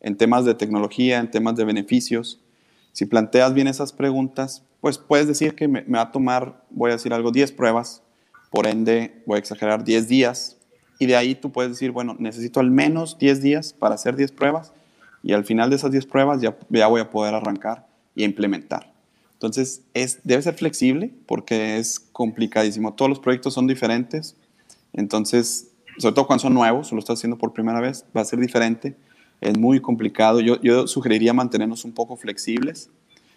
[0.00, 2.40] en temas de tecnología, en temas de beneficios.
[2.92, 6.94] Si planteas bien esas preguntas, pues puedes decir que me, va a tomar, voy a
[6.94, 8.02] decir algo, 10 pruebas,
[8.50, 10.58] por ende voy a exagerar 10 días,
[10.98, 14.32] y de ahí tú puedes decir, bueno, necesito al menos 10 días para hacer 10
[14.32, 14.72] pruebas,
[15.22, 18.92] y al final de esas 10 pruebas ya, ya voy a poder arrancar y implementar.
[19.42, 22.94] Entonces, es, debe ser flexible porque es complicadísimo.
[22.94, 24.36] Todos los proyectos son diferentes.
[24.92, 28.24] Entonces, sobre todo cuando son nuevos o lo estás haciendo por primera vez, va a
[28.24, 28.96] ser diferente.
[29.40, 30.40] Es muy complicado.
[30.40, 32.90] Yo, sugeriría mantenernos un poco flexibles,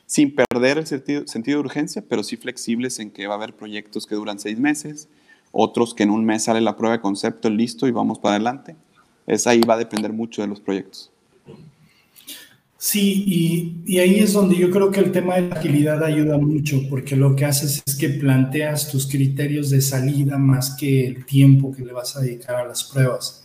[0.06, 3.56] sin perder el sentido, sentido de urgencia, pero sí flexibles en que va a haber
[3.56, 5.10] proyectos que duran seis meses,
[5.52, 8.76] otros que en un mes sale la prueba de concepto, listo, y vamos para adelante.
[9.26, 11.12] Es ahí va a depender mucho de los proyectos.
[12.88, 16.82] Sí, y, ahí es donde yo creo que el tema de la agilidad ayuda mucho,
[16.88, 21.74] porque lo que haces es que planteas tus criterios de salida más que el tiempo
[21.76, 23.44] que le vas a dedicar a las pruebas.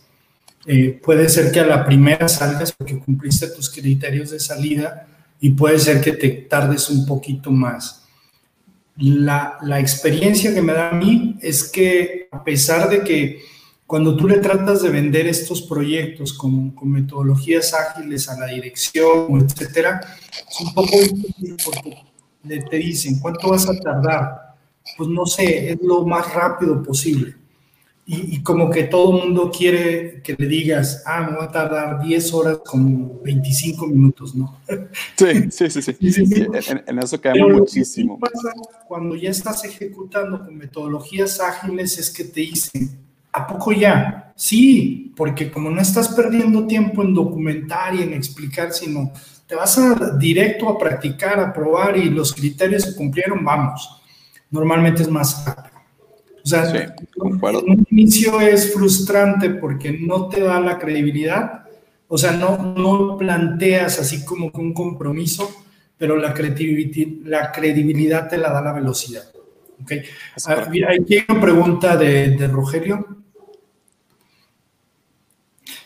[0.67, 5.07] Eh, puede ser que a la primera salgas porque cumpliste tus criterios de salida
[5.39, 8.05] y puede ser que te tardes un poquito más.
[8.97, 13.41] La, la experiencia que me da a mí es que a pesar de que
[13.91, 19.45] cuando tú le tratas de vender estos proyectos con, con metodologías ágiles a la dirección,
[19.45, 19.99] etcétera,
[20.49, 21.97] es un poco difícil porque
[22.69, 24.55] te dicen, ¿cuánto vas a tardar?
[24.95, 27.35] Pues no sé, es lo más rápido posible.
[28.05, 31.51] Y, y, como que todo el mundo quiere que le digas, ah, me va a
[31.51, 34.57] tardar 10 horas con 25 minutos, ¿no?
[35.17, 36.47] Sí, sí, sí, sí.
[36.87, 38.17] En, eso caemos muchísimo.
[38.17, 38.53] Pasa
[38.87, 43.00] cuando ya estás ejecutando con metodologías ágiles es que te dicen,
[43.33, 44.33] ¿A poco ya?
[44.35, 49.11] Sí, porque como no estás perdiendo tiempo en documentar y en explicar, sino
[49.47, 54.01] te vas a directo a practicar, a probar y los criterios se cumplieron, vamos.
[54.49, 55.71] Normalmente es más rápido.
[56.43, 61.65] O sea, en un inicio es frustrante porque no te da la credibilidad,
[62.07, 65.49] o sea, no, no planteas así como con un compromiso,
[65.97, 69.23] pero la credibilidad, la credibilidad te la da la velocidad.
[69.83, 70.01] Okay.
[70.47, 73.20] Ah, aquí hay una pregunta de, de Rogelio.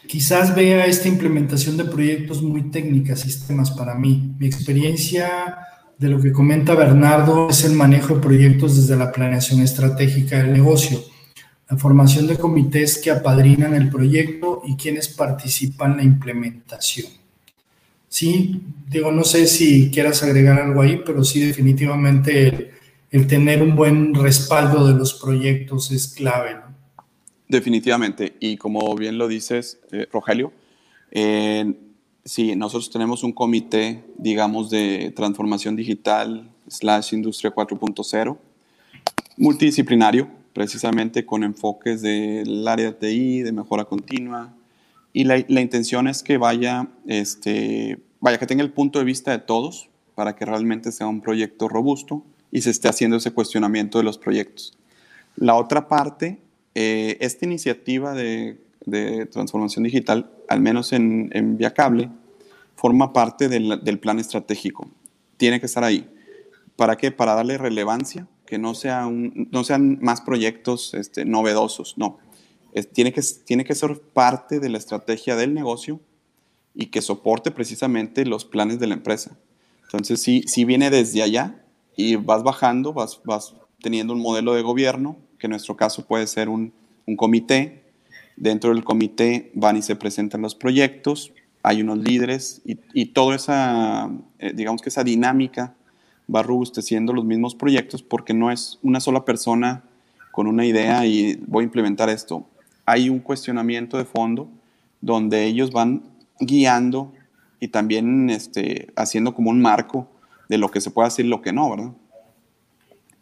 [0.08, 4.36] Quizás vea esta implementación de proyectos muy técnicas, sistemas para mí.
[4.40, 5.58] Mi experiencia
[5.98, 10.54] de lo que comenta Bernardo es el manejo de proyectos desde la planeación estratégica del
[10.54, 11.02] negocio,
[11.70, 17.08] la formación de comités que apadrinan el proyecto y quienes participan en la implementación.
[18.08, 22.72] Sí, digo, no sé si quieras agregar algo ahí, pero sí definitivamente
[23.12, 26.56] el, tener un buen respaldo de los proyectos es clave.
[27.48, 28.36] Definitivamente.
[28.40, 30.52] Y como bien lo dices, eh, Rogelio,
[32.24, 38.38] sí, nosotros tenemos un comité, digamos, de transformación digital slash industria 4.0,
[39.38, 44.54] multidisciplinario, precisamente con enfoques del área de TI, de mejora continua.
[45.14, 49.32] Y la, la, intención es que vaya, este, vaya, que tenga el punto de vista
[49.32, 53.98] de todos para que realmente sea un proyecto robusto y se esté haciendo ese cuestionamiento
[53.98, 54.78] de los proyectos.
[55.36, 56.40] La otra parte,
[56.76, 58.60] eh, esta iniciativa de,
[59.32, 62.12] transformación digital, al menos en, en Viacable,
[62.76, 64.88] forma parte del, plan estratégico.
[65.38, 66.08] Tiene que estar ahí.
[66.76, 67.12] ¿Para qué?
[67.12, 72.20] Para darle relevancia, que no, sea no sean más proyectos este, novedosos, no.
[72.94, 76.00] tiene, que, ser parte de la estrategia del negocio
[76.74, 79.38] y que soporte precisamente los planes de la empresa.
[79.84, 81.64] Entonces, si, viene desde allá
[81.96, 86.50] y vas bajando, vas teniendo un modelo de gobierno, que en nuestro caso puede ser
[86.50, 86.74] un,
[87.18, 87.84] comité.
[88.36, 91.32] Dentro del comité van y se presentan los proyectos,
[91.62, 95.76] hay unos líderes y, y toda esa, eh, digamos que esa dinámica
[96.34, 99.84] va robusteciendo los mismos proyectos porque no es una sola persona
[100.32, 102.44] con una idea y voy a implementar esto.
[102.88, 104.50] Hay un cuestionamiento de fondo
[105.00, 106.02] donde ellos van
[106.40, 107.14] guiando
[107.60, 110.08] y también este, haciendo como un marco
[110.50, 111.92] de lo que se puede hacer y lo que no, ¿verdad?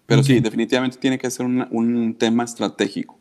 [0.06, 3.18] Pero sí, definitivamente tiene que ser un, tema estratégico.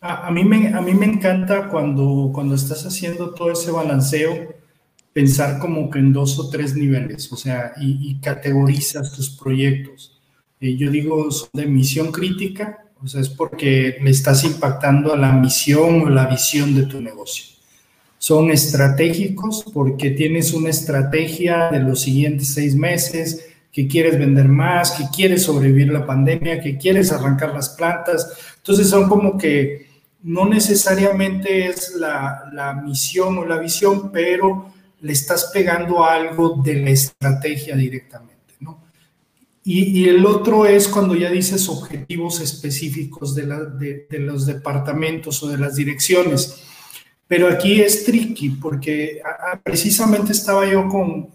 [0.00, 4.54] A, mí me, a mí me encanta cuando, cuando estás haciendo todo ese balanceo,
[5.12, 10.20] pensar como que en dos o tres niveles, o sea, y, categorizas tus proyectos.
[10.60, 15.16] Eh, yo digo, son de misión crítica, o sea, es porque le estás impactando a
[15.16, 17.56] la misión o la visión de tu negocio
[18.18, 23.44] son estratégicos porque tienes una estrategia de los siguientes seis meses,
[23.76, 28.32] que quieres vender más, que quieres sobrevivir la pandemia, que quieres arrancar las plantas.
[28.56, 29.86] Entonces son como que
[30.22, 34.72] no necesariamente es la, misión o la visión, pero
[35.02, 38.82] le estás pegando algo de la estrategia directamente, ¿no?
[39.62, 45.58] Y, el otro es cuando ya dices objetivos específicos de, de los departamentos o de
[45.58, 46.62] las direcciones
[47.28, 49.20] pero aquí es tricky porque
[49.64, 51.28] precisamente estaba yo con,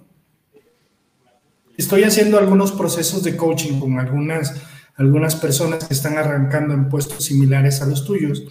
[1.77, 4.53] estoy haciendo algunos procesos de coaching con algunas,
[4.95, 8.43] algunas personas que están arrancando en puestos similares a los tuyos.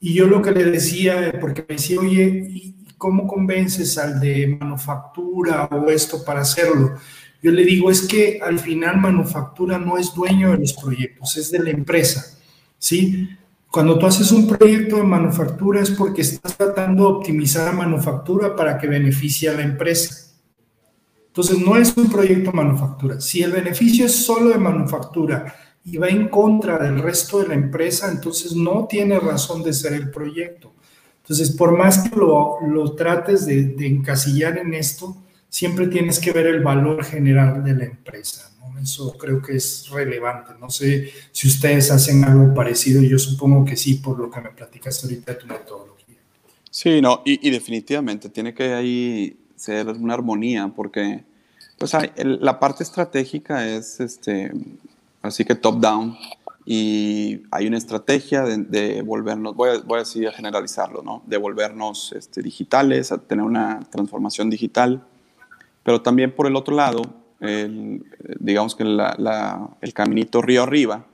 [0.00, 4.56] Y yo lo que le decía, porque me decía, oye, ¿y cómo convences al de
[4.60, 6.98] manufactura o esto para hacerlo?
[7.42, 11.50] Yo le digo, es que al final manufactura no es dueño de los proyectos, es
[11.50, 12.36] de la empresa,
[12.78, 13.28] ¿sí?
[13.70, 18.56] Cuando tú haces un proyecto de manufactura es porque estás tratando de optimizar la manufactura
[18.56, 20.27] para que beneficie a la empresa.
[21.28, 23.20] Entonces no es un proyecto manufactura.
[23.20, 25.54] Si el beneficio es solo de manufactura
[25.84, 29.92] y va en contra del resto de la empresa, entonces no tiene razón de ser
[29.92, 30.72] el proyecto.
[31.22, 35.14] Entonces, por más que lo, lo trates de, encasillar en esto,
[35.48, 38.50] siempre tienes que ver el valor general de la empresa.
[38.82, 40.52] Eso creo que es relevante.
[40.58, 44.50] No sé si ustedes hacen algo parecido, yo supongo que sí, por lo que me
[44.50, 46.16] platicas ahorita de tu metodología.
[46.70, 51.24] Sí, no, y, definitivamente tiene que ahí ser una armonía, porque
[51.78, 54.52] pues hay, la parte estratégica es este,
[55.22, 56.16] así que top-down,
[56.70, 61.22] y hay una estrategia de, volvernos, voy voy a decir a generalizarlo, ¿no?
[61.26, 65.02] De volvernos este, digitales, a tener una transformación digital,
[65.82, 67.00] pero también por el otro lado,
[67.40, 68.04] el,
[68.38, 71.06] digamos que el caminito río arriba,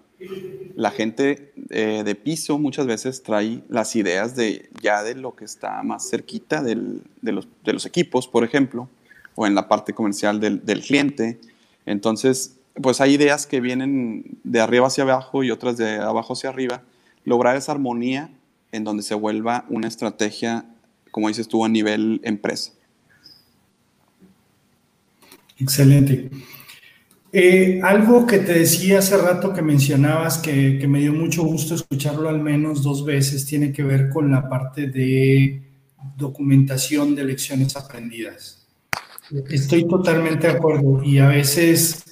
[0.74, 5.44] la gente eh, de piso muchas veces trae las ideas de ya de lo que
[5.44, 6.76] está más cerquita de,
[7.22, 8.88] los, equipos, por ejemplo,
[9.34, 11.38] o en la parte comercial del, del, cliente.
[11.86, 16.50] Entonces, pues hay ideas que vienen de arriba hacia abajo y otras de abajo hacia
[16.50, 16.82] arriba.
[17.24, 18.30] Lograr esa armonía
[18.72, 20.64] en donde se vuelva una estrategia,
[21.10, 22.72] como dices tú, a nivel empresa.
[25.58, 26.30] Excelente.
[27.36, 32.28] Eh, algo que te decía hace rato que mencionabas, que, me dio mucho gusto escucharlo
[32.28, 35.60] al menos dos veces, tiene que ver con la parte de
[36.16, 38.68] documentación de lecciones aprendidas.
[39.50, 42.04] Estoy totalmente de acuerdo y a veces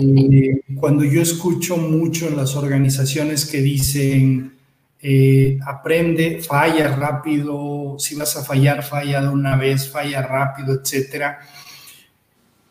[0.00, 4.54] eh, cuando yo escucho mucho en las organizaciones que dicen
[5.02, 11.40] eh, aprende, falla rápido, si vas a fallar, falla de una vez, falla rápido, etcétera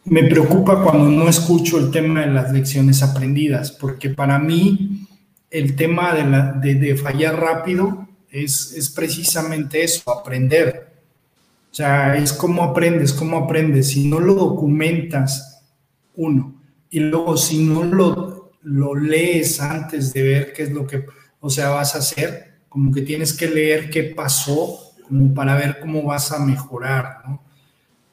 [0.05, 5.07] me preocupa cuando no escucho el tema de las lecciones aprendidas, porque para mí
[5.49, 10.91] el tema de, fallar rápido es, es, precisamente eso, aprender.
[11.71, 13.89] O sea, es cómo aprendes, cómo aprendes.
[13.89, 15.63] Si no lo documentas,
[16.15, 16.55] uno,
[16.89, 21.05] y luego si no lo, lo lees antes de ver qué es lo que,
[21.39, 24.79] o sea, vas a hacer, como que tienes que leer qué pasó,
[25.35, 27.43] para ver cómo vas a mejorar, ¿no?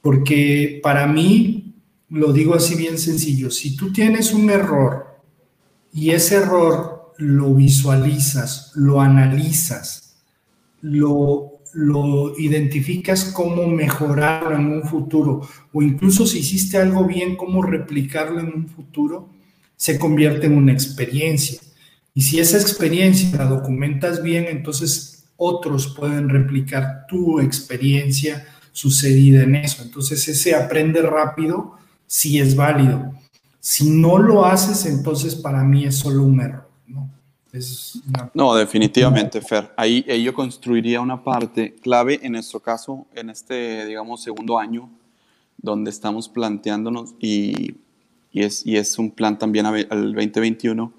[0.00, 1.67] Porque para mí
[2.10, 5.20] lo digo así bien sencillo, si tú tienes un error
[5.92, 10.16] y ese error lo visualizas, lo analizas,
[10.80, 17.62] lo, lo identificas cómo mejorarlo en un futuro, o incluso si hiciste algo bien, cómo
[17.62, 19.30] replicarlo en un futuro,
[19.76, 21.60] se convierte en una experiencia.
[22.14, 29.56] Y si esa experiencia la documentas bien, entonces otros pueden replicar tu experiencia sucedida en
[29.56, 29.82] eso.
[29.82, 31.77] Entonces ese aprende rápido
[32.08, 33.12] sí es válido.
[33.60, 36.68] Si no lo haces, entonces para mí es solo un error.
[36.88, 37.08] ¿no?
[38.34, 39.72] No, definitivamente, Fer.
[39.76, 44.90] Ahí, yo construiría una parte clave en nuestro caso, en este, digamos, segundo año,
[45.58, 47.76] donde estamos planteándonos, y,
[48.32, 50.92] y, es, y es un plan también al 2021,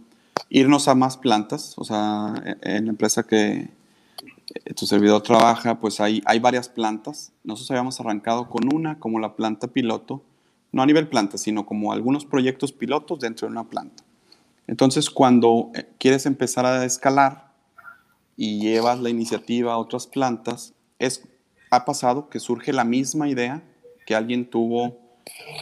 [0.50, 3.70] irnos a más plantas, o sea, en la empresa que
[4.76, 7.32] tu servidor trabaja, pues hay, hay varias plantas.
[7.44, 10.24] Nosotros habíamos arrancado con una, como la planta piloto,
[10.72, 14.04] no a nivel planta, sino como algunos proyectos pilotos dentro de una planta.
[14.68, 17.54] Entonces, cuando eh, quieres empezar a escalar
[18.38, 21.28] y llevas la iniciativa a otras plantas, es,
[21.72, 23.64] ha pasado que surge la misma idea
[24.06, 24.98] que alguien tuvo.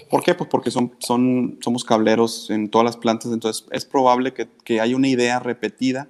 [0.09, 0.33] ¿Por qué?
[0.35, 4.81] Pues porque son, son, somos cableros en todas las plantas, entonces es probable que, que
[4.81, 6.09] haya una idea repetida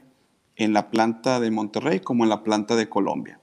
[0.55, 3.39] en la planta de Monterrey como en la planta de Colombia.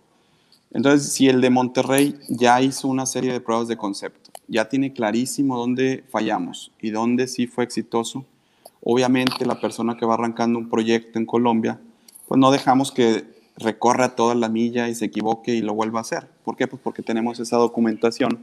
[0.73, 4.93] Entonces, si el de Monterrey ya hizo una serie de pruebas de concepto, ya tiene
[4.93, 8.27] clarísimo dónde fallamos y dónde sí fue exitoso,
[8.87, 11.81] Obviamente la persona que va arrancando un proyecto en Colombia,
[12.29, 13.25] pues no dejamos que
[13.57, 16.29] recorra toda la milla y se equivoque y lo vuelva a hacer.
[16.45, 16.67] ¿Por qué?
[16.67, 18.41] Pues porque tenemos esa documentación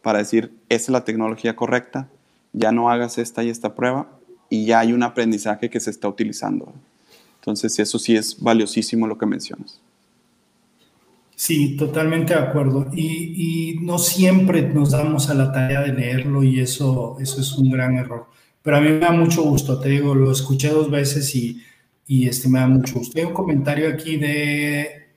[0.00, 2.08] para decir, esa es la tecnología correcta,
[2.54, 4.08] ya no hagas esta y esta prueba
[4.48, 6.72] y ya hay un aprendizaje que se está utilizando.
[7.40, 9.78] Entonces, eso sí es valiosísimo lo que mencionas.
[11.44, 12.86] Sí, totalmente de acuerdo.
[12.94, 17.52] Y, y, no siempre nos damos a la tarea de leerlo y eso, eso es
[17.58, 18.26] un gran error
[18.62, 21.60] pero a mí me da mucho gusto, te digo, lo escuché dos veces y,
[22.06, 23.18] y este me da mucho gusto.
[23.18, 25.08] Hay un comentario aquí de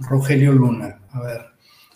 [0.00, 1.00] Rogelio Luna.
[1.12, 1.40] A ver,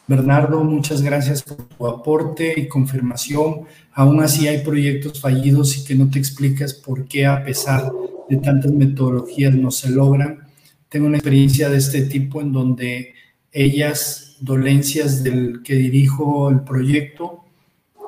[0.06, 3.62] Bernardo, muchas gracias por tu aporte y confirmación.
[3.92, 7.90] Aún así hay proyectos fallidos y que no te explicas por qué a pesar
[8.28, 10.46] de tantas metodologías no se logran.
[10.88, 13.14] Tengo una experiencia de este tipo en donde
[13.52, 17.44] ellas, dolencias del que dirijo el proyecto,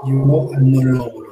[0.06, 1.24] yo no logro.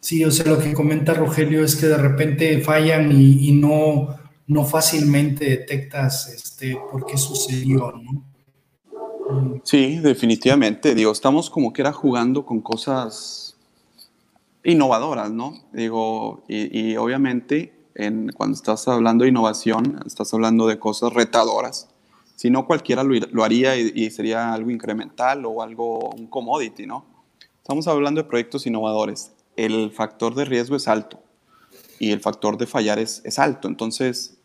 [0.00, 4.08] Sí, o sea, lo que comenta Rogelio es que de repente fallan y, no,
[4.48, 9.60] no fácilmente detectas este, por qué sucedió, ¿no?
[9.62, 10.96] Sí, definitivamente.
[10.96, 13.56] Digo, estamos como que era jugando con cosas
[14.64, 15.54] innovadoras, ¿no?
[15.72, 21.88] Digo, y, obviamente en, cuando estás hablando de innovación, estás hablando de cosas retadoras.
[22.42, 26.86] Si no, cualquiera lo, lo haría y, y, sería algo incremental o algo, un commodity,
[26.86, 27.06] ¿no?
[27.58, 31.22] Estamos hablando de proyectos innovadores el factor de riesgo es alto
[32.00, 33.68] y el factor de fallar es, es alto.
[33.68, 34.38] Entonces,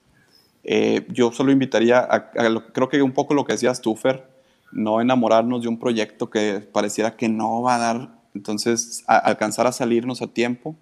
[0.63, 2.31] eh, yo solo invitaría a,
[2.71, 4.29] creo que un poco lo que decías tú, Fer,
[4.71, 9.71] no enamorarnos de un proyecto que pareciera que no va a dar, entonces alcanzar a
[9.71, 10.75] salirnos a tiempo,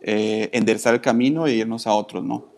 [0.00, 2.53] eh, enderezar el camino e irnos a otros, ¿no?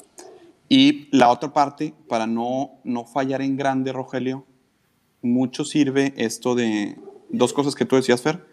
[0.69, 4.45] Y la otra parte, para no, no fallar en grande, Rogelio,
[5.23, 6.97] mucho sirve esto de
[7.29, 8.45] dos cosas que tú decías, Fer,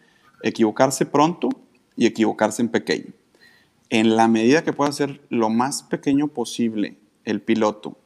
[0.43, 1.49] equivocarse pronto
[1.95, 3.13] y equivocarse en pequeño.
[3.89, 7.97] En la medida que pueda ser lo más pequeño posible el piloto,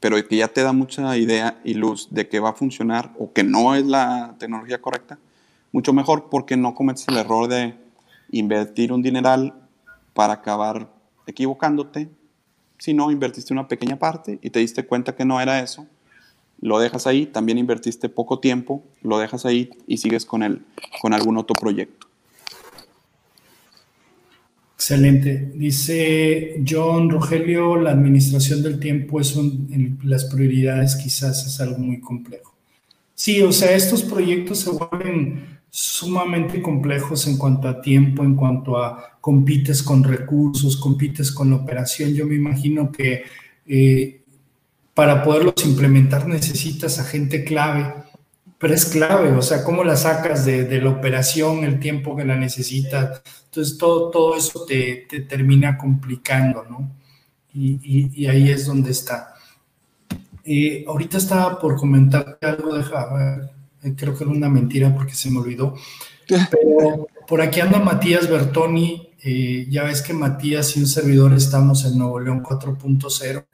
[0.00, 3.32] pero que ya te da mucha idea y luz de que va a funcionar o
[3.32, 5.18] que no es la tecnología correcta,
[5.72, 7.74] mucho mejor porque no cometes el error de
[8.30, 9.54] invertir un dineral
[10.14, 10.92] para acabar
[11.26, 12.10] equivocándote,
[12.80, 15.86] sino invertiste una pequeña parte y te diste cuenta que no era eso,
[16.60, 20.62] lo dejas ahí, también invertiste poco tiempo, lo dejas ahí y sigues con, el,
[21.00, 22.08] con algún otro proyecto.
[24.74, 25.52] Excelente.
[25.54, 32.00] Dice John Rogelio, la administración del tiempo es un, las prioridades quizás es algo muy
[32.00, 32.54] complejo.
[33.14, 38.76] Sí, o sea, estos proyectos se vuelven sumamente complejos en cuanto a tiempo, en cuanto
[38.76, 42.12] a compites con recursos, compites con la operación.
[42.12, 43.22] Yo me imagino que
[43.66, 44.22] eh,
[44.94, 47.94] para poderlos implementar necesitas a gente clave
[48.60, 52.36] pero es clave, o sea, cómo la sacas de, la operación, el tiempo que la
[52.36, 53.22] necesitas.
[53.46, 56.92] Entonces, todo, todo eso te, termina complicando, ¿no?
[57.54, 59.32] Y, ahí es donde está.
[60.44, 63.50] Eh, ahorita estaba por comentar algo, deja, eh,
[63.96, 65.74] creo que era una mentira porque se me olvidó,
[66.50, 71.84] pero por aquí anda Matías Bertoni, eh, ya ves que Matías y un servidor estamos
[71.84, 73.44] en Nuevo León 4.0,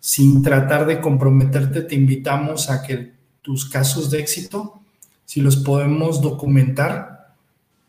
[0.00, 4.80] sin tratar de comprometerte, te invitamos a que tus casos de éxito,
[5.24, 7.34] si los podemos documentar,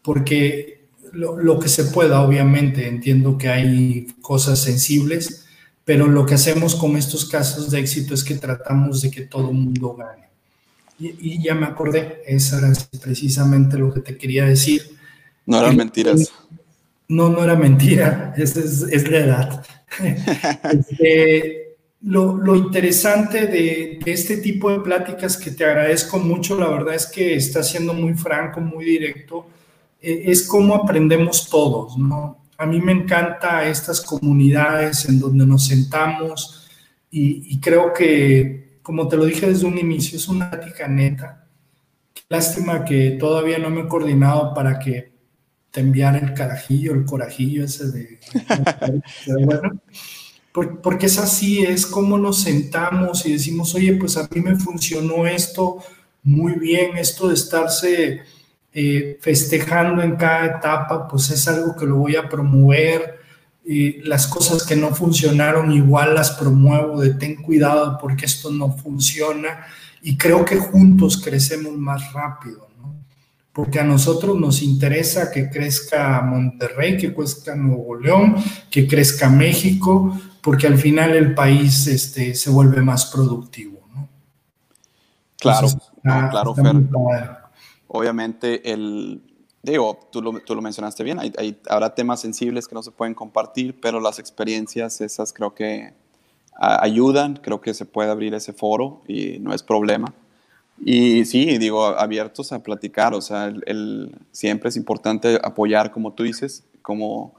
[0.01, 0.75] porque
[1.15, 5.45] lo, que se pueda, obviamente, entiendo que hay cosas sensibles,
[5.83, 9.49] pero lo que hacemos con estos casos de éxito es que tratamos de que todo
[9.49, 10.24] el mundo gane.
[10.97, 12.71] Y, ya me acordé, eso era
[13.01, 14.81] precisamente lo que te quería decir.
[15.45, 16.31] No eran mentiras.
[17.07, 19.65] No, no era mentira, es, es, la edad.
[20.71, 21.65] Este,
[22.01, 27.35] lo, interesante de, este tipo de pláticas que te agradezco mucho, la verdad es que
[27.35, 29.47] está siendo muy franco, muy directo,
[30.01, 32.45] e, es cómo aprendemos todos, ¿no?
[32.57, 36.67] A mí me encanta estas comunidades en donde nos sentamos
[37.11, 41.47] y, creo que, como te lo dije desde un inicio, es una plática neta.
[42.29, 45.11] Lástima que todavía no me he coordinado para que
[45.71, 48.19] te enviara el carajillo, el corajillo ese de...
[49.43, 49.81] bueno,
[50.83, 55.25] porque es así, es como nos sentamos y decimos, oye, pues a mí me funcionó
[55.25, 55.79] esto
[56.21, 58.21] muy bien, esto de estarse
[58.71, 63.24] eh, festejando en cada etapa, pues es algo que lo voy a promover.
[63.65, 68.71] Y las cosas que no funcionaron igual las promuevo, de ten cuidado porque esto no
[68.71, 69.65] funciona
[70.01, 72.95] y creo que juntos crecemos más rápido, ¿no?
[73.51, 78.35] Porque a nosotros nos interesa que crezca Monterrey, que crezca Nuevo León,
[78.69, 83.79] que crezca México, porque al final el país este, se vuelve más productivo.
[83.95, 84.07] ¿no?
[85.39, 85.69] Claro,
[86.03, 86.75] claro, Fer.
[87.87, 89.23] Obviamente, el,
[89.71, 92.91] digo, tú lo, tú lo mencionaste bien, hay, hay, habrá temas sensibles que no se
[92.91, 95.93] pueden compartir, pero las experiencias esas creo que
[96.57, 100.13] ayudan, creo que se puede abrir ese foro y no es problema.
[100.79, 106.23] Y sí, digo, abiertos a platicar, o sea, el, siempre es importante apoyar, como tú
[106.23, 107.33] dices, como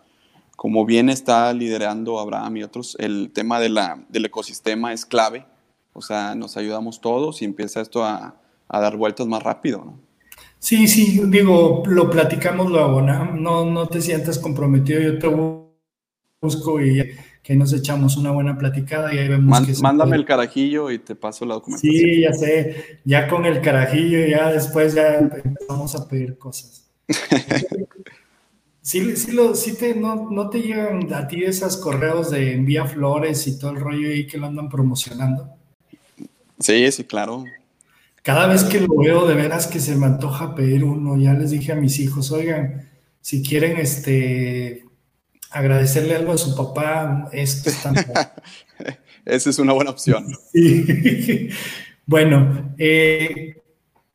[0.57, 5.47] como bien está liderando Abraham y otros, el tema de la, del ecosistema es clave.
[5.93, 8.37] O sea, nos ayudamos todos y empieza esto a,
[8.69, 10.06] a dar vueltas más rápido, ¿no?
[10.67, 13.37] Sí, sí, digo, lo platicamos luego, ¿no?
[13.37, 15.29] No, no te sientas comprometido, yo te
[16.43, 17.09] busco y
[17.41, 21.15] que nos echamos una buena platicada y ahí vemos que Mándame el carajillo y te
[21.15, 21.95] paso la documentación.
[21.95, 26.91] Sí, ya sé, ya con el carajillo ya después ya empezamos a pedir cosas.
[28.83, 32.85] Sí, sí, lo, sí te, no, no, te llegan a ti esos correos de envía
[32.87, 35.49] flores y todo el rollo ahí que lo andan promocionando.
[36.61, 37.45] Sí, sí, claro.
[38.27, 41.17] Cada vez que lo veo, de veras que se me antoja pedir uno.
[41.17, 44.85] Ya les dije a mis hijos, oigan, si quieren este
[45.53, 47.95] agradecerle algo a su papá, esto es tan...
[49.25, 50.27] Esa es una buena opción.
[50.53, 51.51] Sí.
[52.07, 53.63] bueno, eh,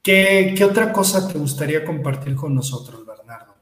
[0.01, 3.55] ¿qué, ¿qué otra cosa te gustaría compartir con nosotros, Bernardo?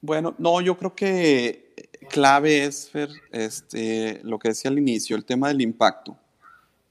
[0.00, 1.74] Bueno, no, yo creo que
[2.08, 6.16] clave es, Fer, este, lo que decía al inicio, el tema del impacto.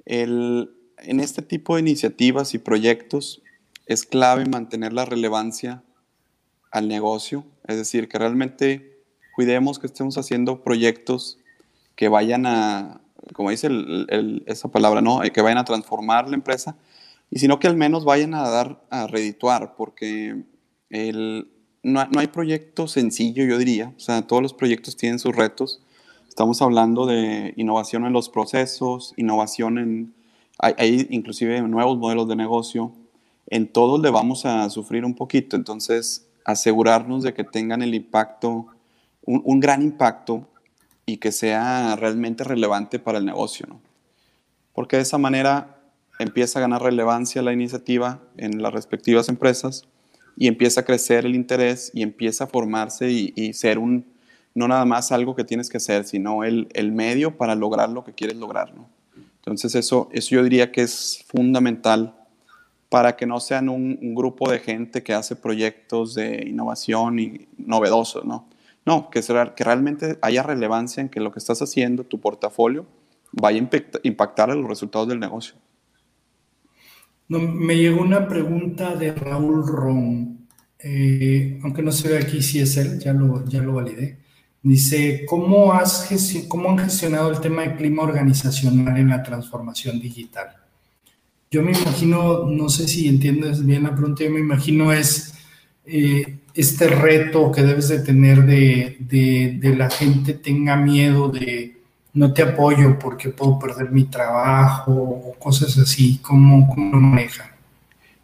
[0.06, 0.70] El,
[1.02, 3.41] en este tipo de iniciativas y proyectos
[3.86, 5.84] es clave mantener la relevancia
[6.72, 9.04] al negocio, es decir, que realmente
[9.36, 11.38] cuidemos que estemos haciendo proyectos
[11.95, 13.02] que vayan a,
[13.34, 13.70] como dice
[14.45, 15.22] esa palabra, ¿no?
[15.22, 16.78] que vayan a transformar la empresa,
[17.30, 20.43] y sino que al menos vayan a dar, a redituar, porque
[20.89, 21.47] el,
[21.84, 23.93] no, hay proyecto sencillo, yo diría.
[23.95, 25.82] O sea, todos los proyectos tienen sus retos.
[26.28, 30.21] Estamos hablando de innovación en los procesos, innovación en...
[30.62, 32.93] Hay, inclusive nuevos modelos de negocio.
[33.47, 35.55] En todos le vamos a sufrir un poquito.
[35.55, 38.68] Entonces, asegurarnos de que tengan el impacto,
[39.26, 40.47] un, gran impacto
[41.05, 43.68] y que sea realmente relevante para el negocio.
[44.74, 45.80] Porque de esa manera
[46.20, 49.88] empieza a ganar relevancia la iniciativa en las respectivas empresas
[50.38, 54.05] y empieza a crecer el interés y empieza a formarse y, ser un,
[54.53, 58.14] no nada más algo que tienes que hacer, sino el, medio para lograr lo que
[58.14, 58.74] quieres lograr.
[59.42, 62.16] Entonces eso, eso yo diría que es fundamental
[62.89, 68.26] para que no sean un, grupo de gente que hace proyectos de innovación y novedosos,
[68.26, 68.50] ¿no?
[68.86, 72.86] No, que, que realmente haya relevancia en que lo que estás haciendo, tu portafolio,
[73.32, 75.56] vaya a impactar a los resultados del negocio
[77.39, 80.48] me llegó una pregunta de Raúl Ron,
[80.80, 84.18] eh, aunque no se ve aquí si es él, ya lo, ya lo validé.
[84.64, 86.07] Dice, ¿cómo, has
[86.47, 90.55] ¿cómo han gestionado el tema de clima organizacional en la transformación digital?
[91.49, 95.34] Yo me imagino, no sé si entiendes bien la pregunta, yo me imagino es
[95.86, 101.82] eh, este reto que debes de tener de, de, de la gente tenga miedo de,
[102.14, 106.20] no te apoyo porque puedo perder mi trabajo o cosas así?
[106.22, 107.51] ¿Cómo, cómo lo manejan?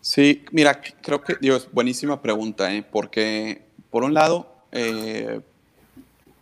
[0.01, 2.83] Sí, mira, creo que, Dios, buenísima pregunta, ¿eh?
[2.83, 5.41] porque por un lado, eh,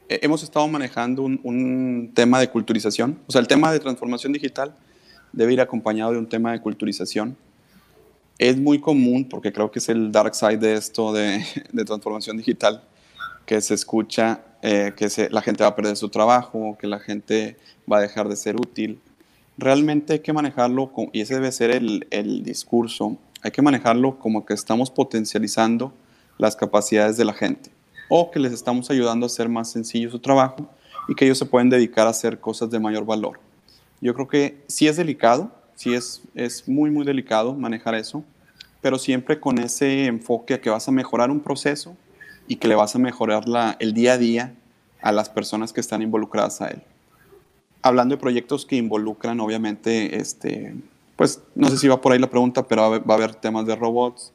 [0.10, 4.76] hemos estado manejando un, tema de culturización, o sea, el tema de transformación digital
[5.32, 7.36] debe ir acompañado de un tema de culturización.
[8.38, 11.43] Es muy común, porque creo que es el dark side de esto de,
[11.86, 12.84] transformación digital,
[13.45, 17.58] que se escucha eh, que la gente va a perder su trabajo, que la gente
[17.91, 18.99] va a dejar de ser útil.
[19.58, 24.53] Realmente hay que manejarlo, y ese debe ser el discurso, hay que manejarlo como que
[24.53, 25.93] estamos potencializando
[26.38, 27.74] las capacidades de la gente.
[28.08, 30.68] O que les estamos ayudando a hacer más sencillo su trabajo
[31.08, 33.39] y que ellos se pueden dedicar a hacer cosas de mayor valor.
[34.01, 38.24] Yo creo que sí es delicado, sí es, es muy, muy delicado manejar eso,
[38.82, 41.95] pero siempre con ese enfoque a que vas a mejorar un proceso
[42.47, 44.56] y que le vas a mejorar la, el día a día
[45.01, 46.82] a las personas que están involucradas a él.
[47.82, 50.76] Hablando de proyectos que involucran, obviamente, este,
[51.16, 53.76] pues no sé si va por ahí la pregunta, pero va a haber temas de
[53.76, 54.34] robots,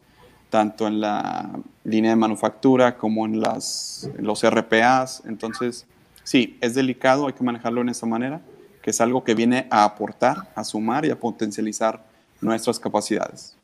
[0.51, 1.49] tanto en la
[1.85, 5.23] línea de manufactura como en las, los RPAs.
[5.27, 5.87] Entonces,
[6.25, 8.41] sí, es delicado, hay que manejarlo en esa manera,
[8.83, 12.05] que es algo que viene a aportar, a sumar y a potencializar
[12.41, 13.57] nuestras capacidades.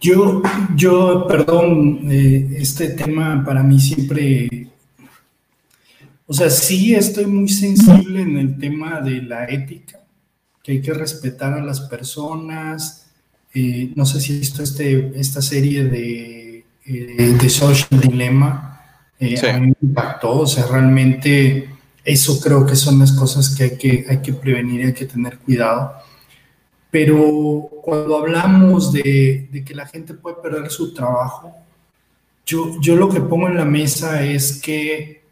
[0.00, 0.42] Yo,
[0.76, 4.68] yo perdón, eh, este tema para mí siempre,
[6.26, 10.00] o sea, sí estoy muy sensible en el tema de la ética,
[10.62, 12.99] que hay que respetar a las personas.
[13.52, 18.70] Eh, no sé si visto este, esta serie de, eh, de Social Dilemma,
[19.20, 21.68] a mí me impactó, o sea, realmente
[22.04, 25.38] eso creo que son las cosas que hay que, hay que prevenir, hay que tener
[25.38, 25.92] cuidado.
[26.90, 31.54] Pero cuando hablamos de, que la gente puede perder su trabajo,
[32.46, 35.22] yo, yo lo que pongo en la mesa es que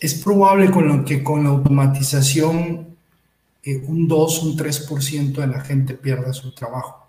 [0.00, 2.96] es probable con lo que con la automatización
[3.62, 7.05] eh, un 2, un 3% de la gente pierda su trabajo.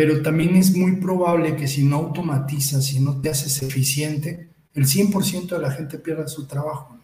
[0.00, 4.86] Pero también es muy probable que si no automatizas, si no te haces eficiente, el
[4.86, 6.96] 100% de la gente pierda su trabajo.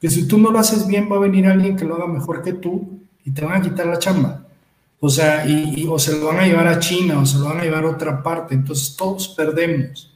[0.00, 2.40] Que si tú no lo haces bien, va a venir alguien que lo haga mejor
[2.40, 4.46] que tú y te van a quitar la chamba.
[5.00, 7.58] O sea, y, o se lo van a llevar a China o se lo van
[7.58, 8.54] a llevar a otra parte.
[8.54, 10.14] Entonces todos perdemos.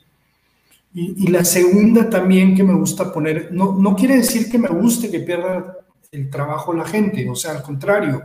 [0.94, 5.10] Y, la segunda también que me gusta poner, no, no quiere decir que me guste
[5.10, 5.78] que pierda
[6.12, 8.22] el trabajo la gente, o sea, al contrario.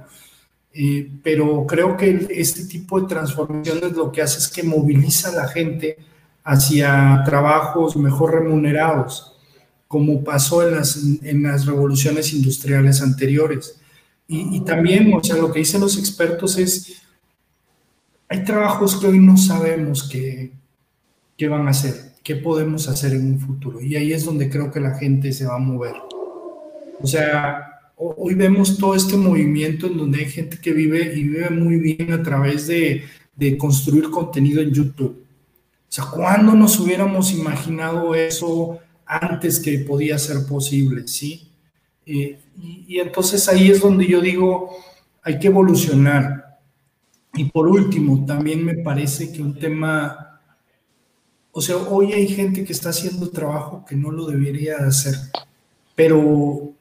[0.74, 5.36] Eh, pero creo que este tipo de transformaciones lo que hace es que moviliza a
[5.36, 5.98] la gente
[6.44, 9.36] hacia trabajos mejor remunerados,
[9.88, 13.80] como pasó en las, en las revoluciones industriales anteriores.
[14.32, 17.02] Y, también, o sea, lo que dicen los expertos es,
[18.28, 20.52] hay trabajos que hoy no sabemos qué,
[21.36, 23.82] qué van a hacer, qué podemos hacer en un futuro.
[23.82, 25.96] Y ahí es donde creo que la gente se va a mover.
[27.02, 27.69] O sea,
[28.02, 32.14] hoy vemos todo este movimiento en donde hay gente que vive y vive muy bien
[32.14, 33.04] a través de,
[33.36, 35.22] de construir contenido en YouTube.
[35.22, 41.08] O sea, ¿cuándo nos hubiéramos imaginado eso antes que podía ser posible?
[41.08, 41.52] ¿Sí?
[42.06, 44.70] Eh, y, entonces ahí es donde yo digo,
[45.22, 46.60] hay que evolucionar.
[47.34, 50.40] Y por último, también me parece que un tema,
[51.52, 55.16] o sea, hoy hay gente que está haciendo trabajo que no lo debería hacer,
[55.96, 56.74] pero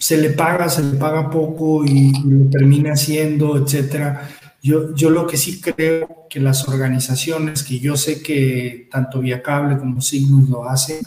[0.00, 4.28] se le paga, se le paga poco y, lo termina haciendo, etcétera.
[4.60, 9.78] Yo, yo lo que sí creo que las organizaciones, que yo sé que tanto Viacable
[9.78, 10.98] como Signus lo hacen,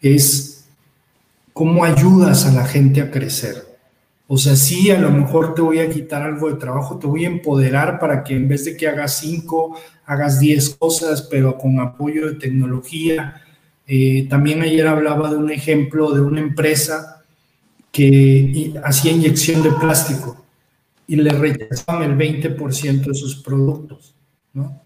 [0.00, 0.56] es
[1.56, 3.64] ¿Cómo ayudas a la gente a crecer?
[4.26, 7.24] O sea, sí, a lo mejor te voy a quitar algo de trabajo, te voy
[7.24, 9.74] a empoderar para que en vez de que hagas cinco,
[10.04, 13.40] hagas diez cosas, pero con apoyo de tecnología.
[13.86, 17.15] Eh, también ayer hablaba de un ejemplo de una empresa
[17.96, 20.44] que hacía inyección de plástico
[21.06, 24.14] y le rechazaban el 20% de sus productos,
[24.52, 24.82] ¿no?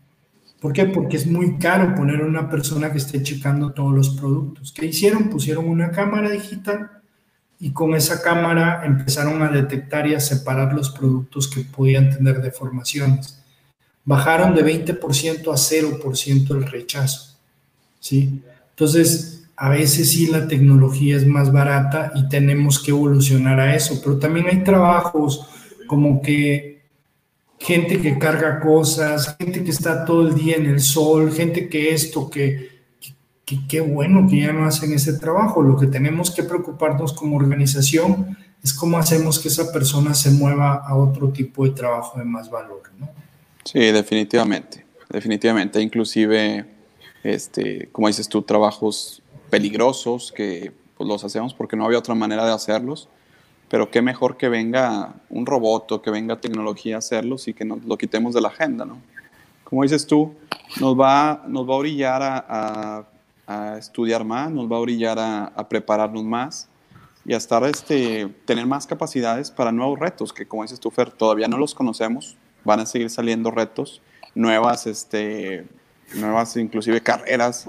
[0.61, 0.85] ¿Por qué?
[0.85, 4.73] Porque es muy caro poner a una persona que esté checando todos los productos.
[4.73, 5.29] ¿Qué hicieron?
[5.29, 6.89] Pusieron una cámara digital
[7.59, 12.41] y con esa cámara empezaron a detectar y a separar los productos que podían tener
[12.41, 13.43] deformaciones.
[14.05, 17.37] Bajaron de 20% a 0% el rechazo.
[17.99, 18.41] ¿sí?
[18.71, 24.01] Entonces, a veces sí la tecnología es más barata y tenemos que evolucionar a eso,
[24.03, 25.47] pero también hay trabajos
[25.87, 26.81] como que
[27.59, 31.93] gente que carga cosas, gente que está todo el día en el sol, gente que
[31.93, 32.71] esto, que
[33.69, 35.63] qué bueno que ya no hacen ese trabajo.
[35.63, 40.77] Lo que tenemos que preocuparnos como organización es cómo hacemos que esa persona se mueva
[40.77, 42.81] a otro tipo de trabajo de más valor.
[43.65, 45.83] Sí, definitivamente, definitivamente.
[45.83, 46.65] Inclusive,
[47.23, 52.47] este, como dices tú, trabajos peligrosos que pues, los hacemos porque no había otra manera
[52.47, 53.09] de hacerlos
[53.71, 57.65] pero qué mejor que venga un robot o que venga tecnología a hacerlos y que
[57.65, 58.99] nos lo quitemos de la agenda, ¿no?
[59.63, 60.35] Como dices tú,
[60.81, 63.07] nos va, nos va a orillar a,
[63.79, 66.69] estudiar más, nos va a orillar a, a, prepararnos más
[67.25, 71.11] y a estar, este, tener más capacidades para nuevos retos, que como dices tú, Fer,
[71.11, 74.03] todavía no los conocemos, van a seguir saliendo retos,
[74.35, 75.67] nuevas, este,
[76.15, 77.69] nuevas inclusive carreras,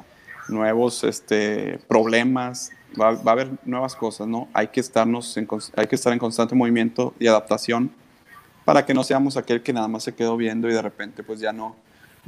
[0.51, 4.47] nuevos este, problemas, va, a haber nuevas cosas, ¿no?
[4.53, 5.37] Hay que, estarnos
[5.75, 7.91] hay que estar en constante movimiento y adaptación
[8.65, 11.39] para que no seamos aquel que nada más se quedó viendo y de repente pues
[11.39, 11.75] ya no,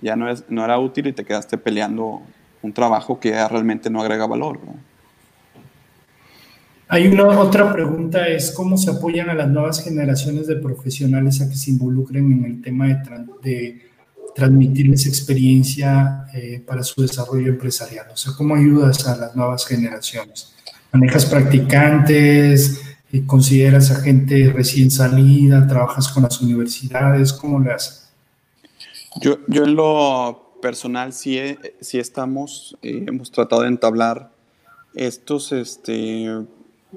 [0.02, 2.22] ya no, es, no era útil y te quedaste peleando
[2.62, 4.60] un trabajo que realmente no agrega valor.
[6.88, 11.50] Hay una otra pregunta, es cómo se apoyan a las nuevas generaciones de profesionales a
[11.50, 12.96] que se involucren en el tema de,
[13.42, 13.82] de
[14.36, 18.08] transmitirles experiencia eh, para su desarrollo empresarial.
[18.12, 20.54] O sea, ¿cómo ayudas a las nuevas generaciones?
[20.92, 22.82] ¿Manejas practicantes?
[23.28, 25.68] ¿Consideras a gente recién salida?
[25.68, 27.32] ¿Trabajas con las universidades?
[27.34, 28.10] ¿Cómo le haces?
[29.22, 31.40] Yo, yo en lo personal sí,
[31.82, 34.32] sí estamos, eh, hemos tratado de entablar
[34.96, 36.28] estos este,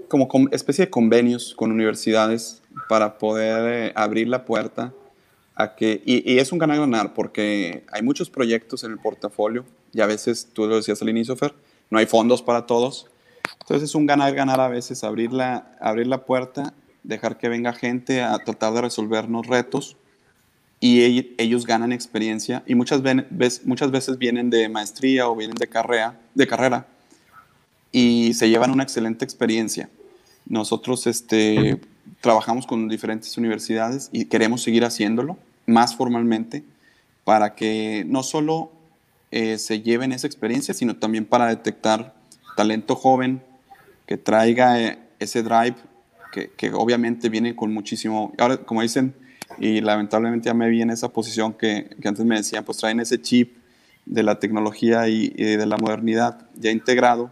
[0.08, 4.92] como especie de convenios con universidades para poder eh, abrir la puerta
[5.56, 10.06] a que, y, es un ganar-ganar porque hay muchos proyectos en el portafolio y a
[10.06, 11.54] veces, tú lo decías al inicio, Fer,
[11.90, 13.06] no hay fondos para todos.
[13.60, 18.22] Entonces es un ganar-ganar a veces abrir la, abrir la puerta, dejar que venga gente
[18.22, 19.96] a tratar de resolvernos retos
[20.78, 25.68] y ellos ganan experiencia y muchas, veces, muchas veces vienen de maestría o vienen de
[25.68, 26.86] carrera, de carrera
[27.92, 29.88] y se llevan una excelente experiencia.
[30.44, 31.80] Nosotros este,
[32.20, 36.64] trabajamos con diferentes universidades y queremos seguir haciéndolo más formalmente
[37.24, 38.70] para que no solo
[39.30, 42.14] eh, se lleven esa experiencia, sino también para detectar
[42.56, 43.42] talento joven
[44.06, 45.74] que traiga eh, ese drive
[46.32, 49.14] que, que, obviamente viene con muchísimo, ahora como dicen,
[49.58, 53.00] y lamentablemente ya me vi en esa posición que, que antes me decían, pues traen
[53.00, 53.56] ese chip
[54.06, 57.30] de la tecnología y, de la modernidad ya integrado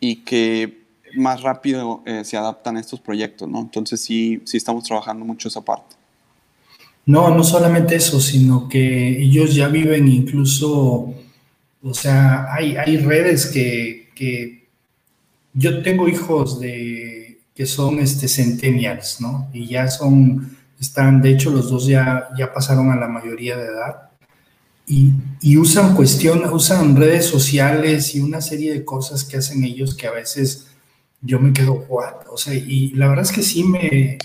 [0.00, 0.82] y que
[1.14, 3.60] más rápido eh, se adaptan estos proyectos, ¿no?
[3.60, 5.94] Entonces sí, sí estamos trabajando mucho esa parte.
[7.06, 11.14] No, no solamente eso, sino que ellos ya viven incluso,
[11.82, 14.68] o sea, hay, hay redes que, que
[15.52, 19.48] yo tengo hijos de que son este centennials, ¿no?
[19.52, 23.66] Y ya son, están, de hecho los dos ya, ya pasaron a la mayoría de
[23.66, 24.10] edad
[24.86, 30.06] y, usan cuestión, usan redes sociales y una serie de cosas que hacen ellos que
[30.06, 30.66] a veces
[31.22, 32.26] yo me quedo, what?
[32.30, 34.18] O sea, y la verdad es que sí me,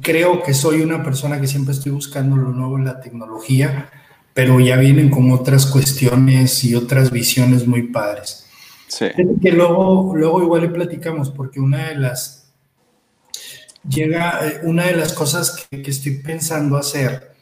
[0.00, 3.90] creo que soy una persona que siempre estoy buscando lo nuevo en la tecnología,
[4.34, 8.46] pero ya vienen con otras cuestiones y otras visiones muy padres.
[8.88, 9.06] Sí.
[9.42, 12.52] Que luego, luego igual le platicamos, porque una de las,
[13.88, 17.32] llega, eh, una de las cosas que, que estoy pensando hacer,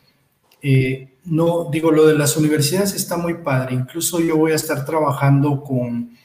[0.63, 3.75] eh, no, digo, lo de las universidades está muy padre.
[3.75, 6.17] Incluso yo voy a estar trabajando con,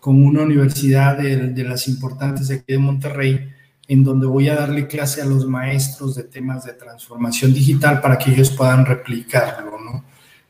[0.00, 3.52] con una universidad de, de, las importantes de aquí de Monterrey,
[3.88, 8.18] en donde voy a darle clase a los maestros de temas de transformación digital para
[8.18, 10.04] que ellos puedan replicarlo, ¿no?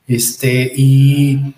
[0.06, 1.54] Este, y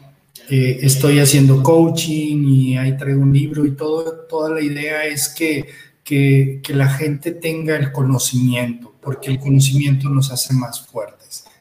[0.49, 5.29] eh, estoy haciendo coaching y ahí traigo un libro y todo, toda la idea es
[5.29, 5.66] que,
[6.03, 11.18] que, que la gente tenga el conocimiento, porque el conocimiento nos hace más fuertes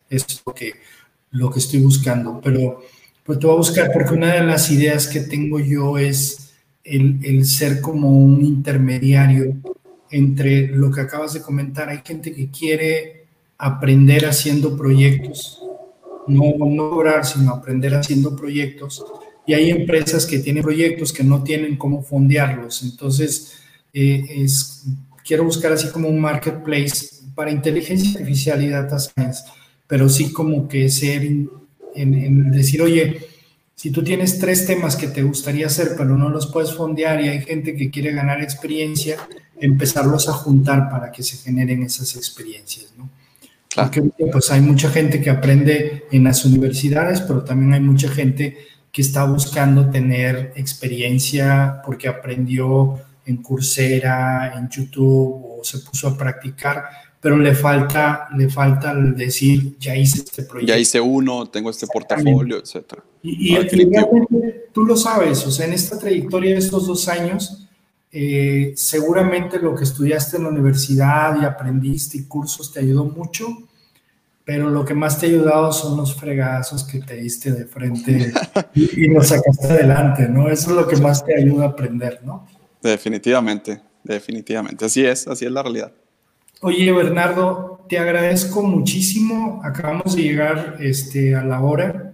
[0.09, 0.73] es lo que,
[1.31, 2.39] lo que estoy buscando.
[2.43, 2.81] Pero
[3.23, 6.53] pues te voy a buscar porque una de las ideas que tengo yo es
[6.83, 9.55] el, el ser como un intermediario
[10.11, 11.89] entre lo que acabas de comentar.
[11.89, 13.25] Hay gente que quiere
[13.57, 15.61] aprender haciendo proyectos,
[16.27, 19.03] no, no cobrar, sino aprender haciendo proyectos.
[19.45, 22.83] Y hay empresas que tienen proyectos que no tienen cómo fondearlos.
[22.83, 23.53] Entonces,
[23.93, 24.45] eh,
[25.25, 29.43] quiero buscar así como un marketplace para inteligencia artificial y data science
[29.87, 33.17] pero sí como que ser en, decir, oye,
[33.77, 37.29] si tú tienes tres temas que te gustaría hacer, pero no los puedes fondear y
[37.29, 39.17] hay gente que quiere ganar experiencia,
[39.61, 43.07] empezarlos a juntar para que se generen esas experiencias, ¿no?
[43.75, 44.01] Porque
[44.31, 48.57] pues hay mucha gente que aprende en las universidades, pero también hay mucha gente
[48.91, 56.17] que está buscando tener experiencia porque aprendió en Coursera, en YouTube o se puso a
[56.17, 56.83] practicar,
[57.27, 60.73] pero le falta, le falta decir, ya hice este proyecto.
[60.73, 63.01] Ya hice uno, tengo este portafolio, etc.
[63.21, 63.69] Y, y
[64.71, 67.67] tú lo sabes, o sea, en esta trayectoria de estos dos años,
[68.13, 73.45] eh, seguramente lo que estudiaste en la universidad y aprendiste y cursos te ayudó mucho,
[74.45, 78.31] pero lo que más te ha ayudado son los fregazos que te diste de frente
[78.73, 80.49] y, y los sacaste adelante, ¿no?
[80.49, 82.47] Eso es lo que más te ayuda a aprender, ¿no?
[82.81, 84.85] Definitivamente, definitivamente.
[84.85, 85.91] Así es, así es la realidad.
[86.61, 89.61] Oye, Bernardo, te agradezco muchísimo.
[89.63, 92.13] Acabamos de llegar este, a la hora.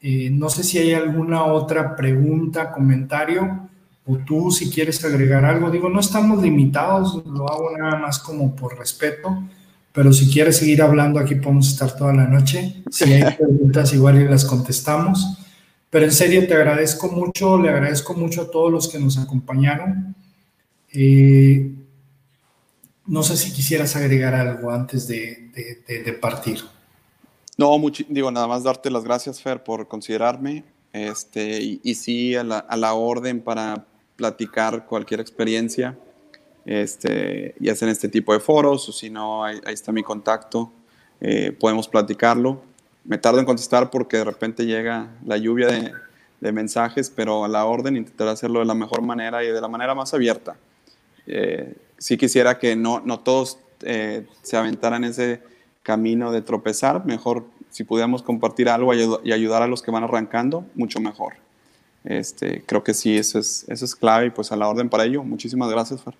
[0.00, 3.68] Eh, no sé si hay alguna otra pregunta, comentario,
[4.04, 5.70] o tú si quieres agregar algo.
[5.70, 9.42] Digo, no estamos limitados, lo hago nada más como por respeto,
[9.92, 12.82] pero si quieres seguir hablando aquí podemos estar toda la noche.
[12.90, 15.38] Si hay preguntas, igual y las contestamos.
[15.90, 20.14] Pero en serio, te agradezco mucho, le agradezco mucho a todos los que nos acompañaron.
[20.92, 21.75] Eh,
[23.06, 26.60] no sé si quisieras agregar algo antes de, partir.
[27.56, 27.76] No,
[28.08, 32.76] digo, nada más darte las gracias, Fer, por considerarme este, y, sí a la, a
[32.76, 33.86] la, orden para
[34.16, 35.98] platicar cualquier experiencia,
[36.64, 40.72] este, ya sea en este tipo de foros o si no, ahí, está mi contacto,
[41.20, 42.62] eh, podemos platicarlo.
[43.04, 45.92] Me tardo en contestar porque de repente llega la lluvia de,
[46.40, 49.68] de mensajes, pero a la orden intentar hacerlo de la mejor manera y de la
[49.68, 50.56] manera más abierta.
[51.26, 55.42] Eh, sí quisiera que no, no todos eh, se aventaran ese
[55.82, 60.64] camino de tropezar, mejor si pudiéramos compartir algo y ayudar a los que van arrancando,
[60.74, 61.34] mucho mejor.
[62.04, 65.04] Este, creo que sí, eso es, eso es clave y pues a la orden para
[65.04, 65.22] ello.
[65.22, 66.14] Muchísimas gracias, Fer.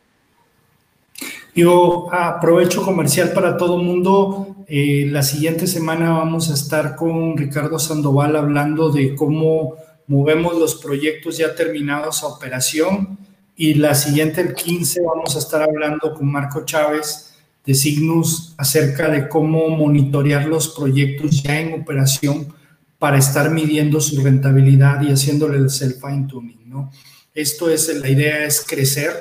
[1.54, 4.56] Yo aprovecho comercial para todo mundo.
[4.68, 10.74] Eh, la siguiente semana vamos a estar con Ricardo Sandoval hablando de cómo movemos los
[10.74, 13.18] proyectos ya terminados a operación
[13.56, 17.34] y la siguiente, el 15, vamos a estar hablando con Marco Chávez
[17.64, 22.54] de Signus acerca de cómo monitorear los proyectos ya en operación
[22.98, 26.90] para estar midiendo su rentabilidad y haciéndoles el fine tuning, ¿no?
[27.34, 29.12] Esto es, la idea es crecer,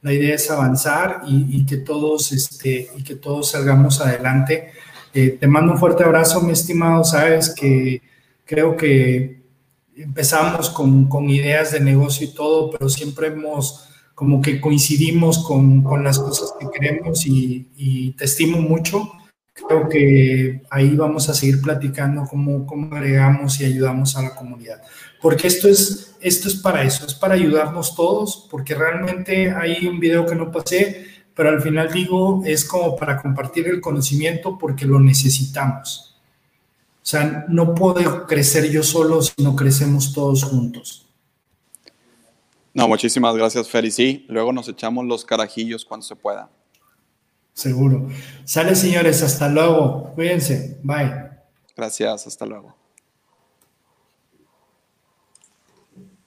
[0.00, 4.72] la idea es avanzar y, que, todos, este, y que todos salgamos adelante.
[5.14, 8.02] Eh, te mando un fuerte abrazo, mi estimado, sabes que
[8.44, 9.41] creo que
[9.96, 15.82] empezamos con, con, ideas de negocio y todo, pero siempre hemos como que coincidimos con,
[15.82, 19.10] con las cosas que queremos y, y, te estimo mucho.
[19.54, 24.80] Creo que ahí vamos a seguir platicando cómo, cómo agregamos y ayudamos a la comunidad.
[25.20, 30.00] Porque esto es, esto es para eso, es para ayudarnos todos, porque realmente hay un
[30.00, 34.86] video que no pasé, pero al final digo, es como para compartir el conocimiento porque
[34.86, 36.11] lo necesitamos.
[37.02, 41.08] O sea, no puedo crecer yo solo si no crecemos todos juntos.
[42.72, 43.84] No, muchísimas gracias, Fer.
[43.84, 46.48] Y sí, luego nos echamos los carajillos cuando se pueda.
[47.52, 48.08] Seguro.
[48.44, 49.22] Sale, señores.
[49.22, 50.12] Hasta luego.
[50.14, 50.78] Cuídense.
[50.82, 51.30] Bye.
[51.76, 52.26] Gracias.
[52.26, 52.81] Hasta luego.